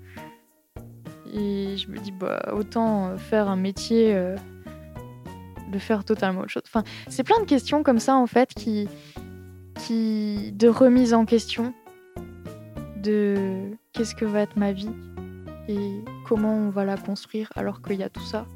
et 1.33 1.77
je 1.77 1.89
me 1.89 1.99
dis, 1.99 2.13
bah, 2.13 2.53
autant 2.53 3.09
euh, 3.09 3.17
faire 3.17 3.49
un 3.49 3.57
métier, 3.57 4.15
euh, 4.15 4.37
de 5.71 5.79
faire 5.79 6.05
totalement 6.05 6.41
autre 6.41 6.51
chose. 6.51 6.63
Enfin, 6.67 6.85
c'est 7.09 7.25
plein 7.25 7.41
de 7.41 7.47
questions 7.47 7.83
comme 7.83 7.99
ça, 7.99 8.15
en 8.17 8.27
fait, 8.27 8.51
qui, 8.55 8.89
qui 9.79 10.53
de 10.53 10.69
remise 10.69 11.15
en 11.15 11.25
question 11.25 11.73
de 13.03 13.71
qu'est-ce 13.93 14.15
que 14.15 14.27
va 14.27 14.43
être 14.43 14.57
ma 14.57 14.73
vie 14.73 14.91
et 15.69 16.05
comment 16.27 16.55
on 16.55 16.71
va 16.71 16.85
la 16.85 16.97
construire 16.97 17.51
alors 17.55 17.83
qu'il 17.83 17.97
y 17.97 18.03
a 18.03 18.09
tout 18.09 18.25
ça. 18.25 18.47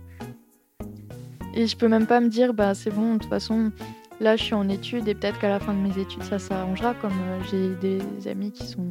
Et 1.55 1.67
je 1.67 1.77
peux 1.77 1.89
même 1.89 2.07
pas 2.07 2.21
me 2.21 2.29
dire, 2.29 2.53
bah 2.53 2.75
c'est 2.75 2.91
bon, 2.91 3.15
de 3.15 3.19
toute 3.21 3.31
façon, 3.31 3.73
là 4.21 4.37
je 4.37 4.43
suis 4.43 4.55
en 4.55 4.69
études 4.69 5.09
et 5.09 5.15
peut-être 5.15 5.39
qu'à 5.39 5.49
la 5.49 5.61
fin 5.61 5.73
de 5.73 5.79
mes 5.79 5.99
études 5.99 6.23
ça 6.23 6.39
s'arrangera, 6.39 6.95
comme 6.95 7.13
euh, 7.13 7.41
j'ai 7.51 7.75
des 7.77 8.29
amis 8.29 8.53
qui 8.53 8.67
sont, 8.67 8.89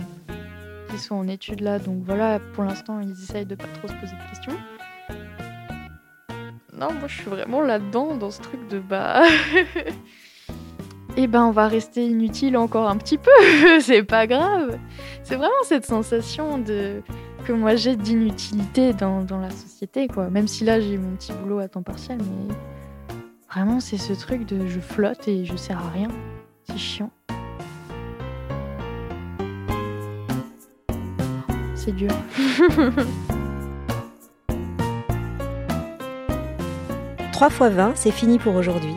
qui 0.90 0.98
sont 0.98 1.16
en 1.16 1.28
études 1.28 1.62
là, 1.62 1.78
donc 1.78 2.04
voilà, 2.04 2.40
pour 2.54 2.64
l'instant 2.64 3.00
ils 3.00 3.12
essayent 3.12 3.46
de 3.46 3.56
pas 3.56 3.68
trop 3.76 3.88
se 3.88 3.94
poser 3.94 4.14
de 4.16 4.30
questions. 4.30 4.58
Non, 6.74 6.92
moi 6.92 7.08
je 7.08 7.16
suis 7.16 7.30
vraiment 7.30 7.62
là-dedans, 7.62 8.16
dans 8.18 8.32
ce 8.32 8.42
truc 8.42 8.68
de 8.68 8.80
bah. 8.80 9.24
eh 11.18 11.28
ben 11.28 11.46
on 11.46 11.52
va 11.52 11.68
rester 11.68 12.06
inutile 12.06 12.58
encore 12.58 12.90
un 12.90 12.98
petit 12.98 13.18
peu, 13.18 13.32
c'est 13.80 14.04
pas 14.04 14.28
grave. 14.28 14.78
C'est 15.24 15.36
vraiment 15.36 15.54
cette 15.64 15.86
sensation 15.86 16.58
de 16.58 17.02
que 17.46 17.54
moi 17.54 17.76
j'ai 17.76 17.96
d'inutilité 17.96 18.92
dans, 18.94 19.22
dans, 19.22 19.40
la 19.40 19.52
société, 19.52 20.08
quoi. 20.08 20.30
Même 20.30 20.48
si 20.48 20.64
là 20.66 20.80
j'ai 20.82 20.98
mon 20.98 21.16
petit 21.16 21.32
boulot 21.34 21.60
à 21.60 21.68
temps 21.68 21.84
partiel, 21.84 22.18
mais 22.18 22.56
vraiment 23.50 23.80
c'est 23.80 23.98
ce 23.98 24.14
truc 24.14 24.48
de 24.48 24.66
je 24.68 24.80
flotte 24.80 25.28
et 25.28 25.46
je 25.46 25.56
sers 25.56 25.78
à 25.78 25.90
rien. 25.90 26.08
C'est 26.64 26.78
chiant. 26.78 27.12
C'est 31.76 31.92
dur. 31.92 32.10
Trois 37.32 37.50
fois 37.52 37.70
20, 37.70 37.94
c'est 37.96 38.12
fini 38.12 38.40
pour 38.40 38.56
aujourd'hui. 38.56 38.96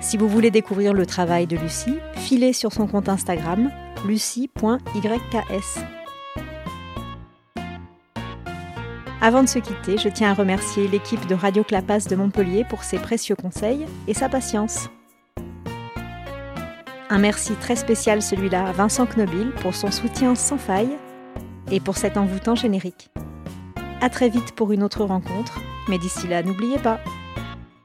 Si 0.00 0.16
vous 0.16 0.28
voulez 0.28 0.50
découvrir 0.50 0.94
le 0.94 1.04
travail 1.04 1.46
de 1.46 1.56
Lucie, 1.56 1.98
filez 2.14 2.54
sur 2.54 2.72
son 2.72 2.86
compte 2.86 3.08
Instagram 3.08 3.70
lucie.yks. 4.06 6.01
Avant 9.24 9.44
de 9.44 9.48
se 9.48 9.60
quitter, 9.60 9.98
je 9.98 10.08
tiens 10.08 10.32
à 10.32 10.34
remercier 10.34 10.88
l'équipe 10.88 11.28
de 11.28 11.36
Radio 11.36 11.62
Clapas 11.62 12.08
de 12.10 12.16
Montpellier 12.16 12.64
pour 12.68 12.82
ses 12.82 12.98
précieux 12.98 13.36
conseils 13.36 13.86
et 14.08 14.14
sa 14.14 14.28
patience. 14.28 14.88
Un 17.08 17.18
merci 17.18 17.54
très 17.54 17.76
spécial 17.76 18.20
celui-là 18.20 18.66
à 18.66 18.72
Vincent 18.72 19.06
Knobil 19.06 19.52
pour 19.60 19.76
son 19.76 19.92
soutien 19.92 20.34
sans 20.34 20.58
faille 20.58 20.98
et 21.70 21.78
pour 21.78 21.96
cet 21.96 22.16
envoûtant 22.16 22.56
générique. 22.56 23.10
À 24.00 24.10
très 24.10 24.28
vite 24.28 24.56
pour 24.56 24.72
une 24.72 24.82
autre 24.82 25.04
rencontre, 25.04 25.60
mais 25.88 25.98
d'ici 25.98 26.26
là, 26.26 26.42
n'oubliez 26.42 26.78
pas. 26.78 26.98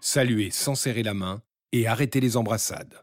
Saluez 0.02 0.50
sans 0.50 0.74
serrer 0.74 1.04
la 1.04 1.14
main 1.14 1.44
et 1.72 1.86
arrêtez 1.86 2.20
les 2.20 2.36
embrassades. 2.36 2.96